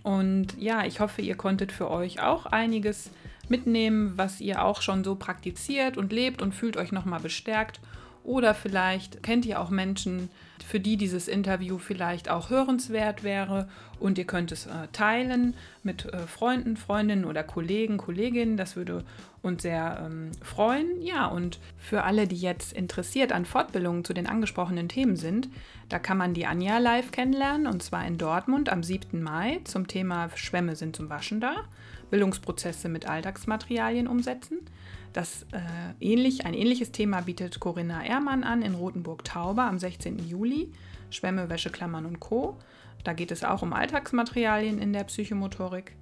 Und 0.03 0.57
ja, 0.59 0.87
ich 0.87 1.01
hoffe, 1.01 1.21
ihr 1.21 1.35
konntet 1.35 1.73
für 1.73 1.91
euch 1.91 2.23
auch 2.23 2.47
einiges 2.47 3.11
mitnehmen, 3.49 4.13
was 4.17 4.41
ihr 4.41 4.65
auch 4.65 4.81
schon 4.81 5.05
so 5.05 5.17
praktiziert 5.17 5.97
und 5.97 6.13
lebt 6.13 6.41
und 6.43 6.55
fühlt 6.55 6.77
euch 6.77 6.93
nochmal 6.93 7.21
bestärkt. 7.21 7.81
Oder 8.27 8.55
vielleicht 8.55 9.23
kennt 9.23 9.47
ihr 9.47 9.61
auch 9.61 9.71
Menschen, 9.71 10.31
für 10.67 10.81
die 10.81 10.97
dieses 10.97 11.29
Interview 11.29 11.79
vielleicht 11.79 12.29
auch 12.29 12.51
hörenswert 12.51 13.23
wäre 13.23 13.69
und 14.01 14.19
ihr 14.19 14.25
könnt 14.25 14.51
es 14.51 14.67
äh, 14.67 14.89
teilen 14.91 15.55
mit 15.85 16.07
äh, 16.07 16.27
Freunden, 16.27 16.77
Freundinnen 16.77 17.25
oder 17.25 17.45
Kollegen, 17.45 17.99
Kolleginnen. 17.99 18.57
Das 18.57 18.75
würde 18.75 19.05
uns 19.43 19.63
sehr 19.63 20.05
ähm, 20.05 20.33
freuen. 20.43 21.01
Ja, 21.03 21.27
und 21.27 21.61
für 21.79 22.03
alle, 22.03 22.27
die 22.27 22.37
jetzt 22.37 22.73
interessiert 22.73 23.31
an 23.31 23.45
Fortbildungen 23.45 24.05
zu 24.05 24.13
den 24.13 24.27
angesprochenen 24.27 24.89
Themen 24.89 25.15
sind, 25.15 25.49
da 25.89 26.01
kann 26.01 26.19
man 26.19 26.35
die 26.35 26.47
Anja 26.47 26.79
live 26.79 27.13
kennenlernen 27.13 27.69
und 27.69 27.81
zwar 27.81 28.05
in 28.09 28.19
Dortmund 28.19 28.71
am 28.71 28.83
7. 28.83 29.23
Mai 29.23 29.61
zum 29.63 29.87
Thema 29.87 30.31
Schwämme 30.35 30.75
sind 30.75 30.97
zum 30.97 31.09
Waschen 31.09 31.41
da. 31.41 31.55
Bildungsprozesse 32.11 32.89
mit 32.89 33.09
Alltagsmaterialien 33.09 34.09
umsetzen. 34.09 34.59
Das 35.17 35.47
äh, 35.53 35.59
ähnlich, 35.99 36.45
ein 36.45 36.53
ähnliches 36.53 36.93
Thema 36.93 37.23
bietet 37.23 37.59
Corinna 37.59 38.05
Ehrmann 38.05 38.45
an 38.45 38.61
in 38.61 38.75
Rothenburg-Tauber 38.75 39.63
am 39.63 39.79
16. 39.79 40.29
Juli. 40.29 40.71
Schwämme, 41.09 41.49
Wäscheklammern 41.49 42.05
und 42.05 42.21
Co. 42.21 42.59
Da 43.03 43.15
geht 43.15 43.31
es 43.31 43.43
auch 43.43 43.63
um 43.63 43.73
Alltagsmaterialien 43.73 44.79
in 44.79 44.93
der 44.93 45.05
Psychomotorik. 45.05 45.97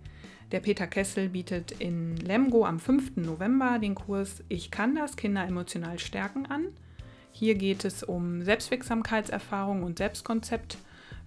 Der 0.50 0.58
Peter 0.58 0.88
Kessel 0.88 1.28
bietet 1.28 1.70
in 1.70 2.16
Lemgo 2.16 2.66
am 2.66 2.80
5. 2.80 3.18
November 3.18 3.78
den 3.78 3.94
Kurs 3.94 4.42
Ich 4.48 4.72
kann 4.72 4.96
das, 4.96 5.14
Kinder 5.14 5.46
emotional 5.46 6.00
stärken 6.00 6.46
an. 6.46 6.66
Hier 7.30 7.54
geht 7.54 7.84
es 7.84 8.02
um 8.02 8.42
Selbstwirksamkeitserfahrung 8.42 9.84
und 9.84 9.98
Selbstkonzept, 9.98 10.76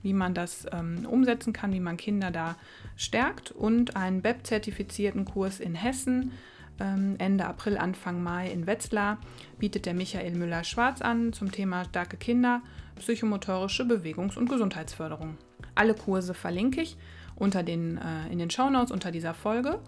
wie 0.03 0.11
man 0.11 0.33
das 0.33 0.65
ähm, 0.73 1.07
umsetzen 1.09 1.53
kann, 1.53 1.71
wie 1.71 1.79
man 1.79 1.95
Kinder 1.95 2.31
da 2.31 2.57
stärkt 2.97 3.51
und 3.51 3.95
einen 3.95 4.21
BEP-zertifizierten 4.21 5.23
Kurs 5.23 5.61
in 5.61 5.73
Hessen 5.73 6.33
ähm, 6.79 7.15
Ende 7.17 7.45
April, 7.45 7.77
Anfang 7.77 8.21
Mai 8.21 8.51
in 8.51 8.67
Wetzlar 8.67 9.17
bietet 9.57 9.85
der 9.85 9.93
Michael 9.93 10.35
Müller-Schwarz 10.35 11.01
an 11.01 11.33
zum 11.33 11.51
Thema 11.51 11.85
starke 11.85 12.17
Kinder, 12.17 12.61
psychomotorische 12.97 13.83
Bewegungs- 13.83 14.37
und 14.37 14.49
Gesundheitsförderung. 14.49 15.37
Alle 15.75 15.93
Kurse 15.93 16.33
verlinke 16.33 16.81
ich 16.81 16.97
unter 17.35 17.63
den, 17.63 17.97
äh, 17.97 18.31
in 18.31 18.39
den 18.39 18.49
Shownotes 18.49 18.91
unter 18.91 19.11
dieser 19.11 19.33
Folge. 19.33 19.79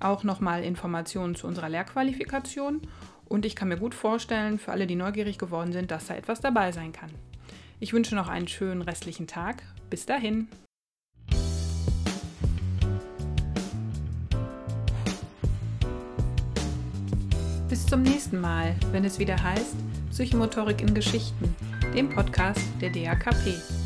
Auch 0.00 0.24
nochmal 0.24 0.64
Informationen 0.64 1.34
zu 1.34 1.46
unserer 1.46 1.68
Lehrqualifikation 1.68 2.80
und 3.26 3.46
ich 3.46 3.56
kann 3.56 3.68
mir 3.68 3.78
gut 3.78 3.94
vorstellen, 3.94 4.58
für 4.58 4.72
alle, 4.72 4.86
die 4.86 4.96
neugierig 4.96 5.38
geworden 5.38 5.72
sind, 5.72 5.90
dass 5.90 6.06
da 6.06 6.14
etwas 6.14 6.40
dabei 6.40 6.72
sein 6.72 6.92
kann. 6.92 7.10
Ich 7.80 7.92
wünsche 7.92 8.14
noch 8.14 8.28
einen 8.28 8.46
schönen 8.46 8.82
restlichen 8.82 9.26
Tag. 9.26 9.62
Bis 9.90 10.06
dahin. 10.06 10.48
zum 17.92 18.00
nächsten 18.00 18.40
Mal, 18.40 18.74
wenn 18.90 19.04
es 19.04 19.18
wieder 19.18 19.36
heißt 19.42 19.76
Psychomotorik 20.12 20.80
in 20.80 20.94
Geschichten, 20.94 21.54
dem 21.94 22.08
Podcast 22.08 22.62
der 22.80 22.88
DAKP. 22.88 23.81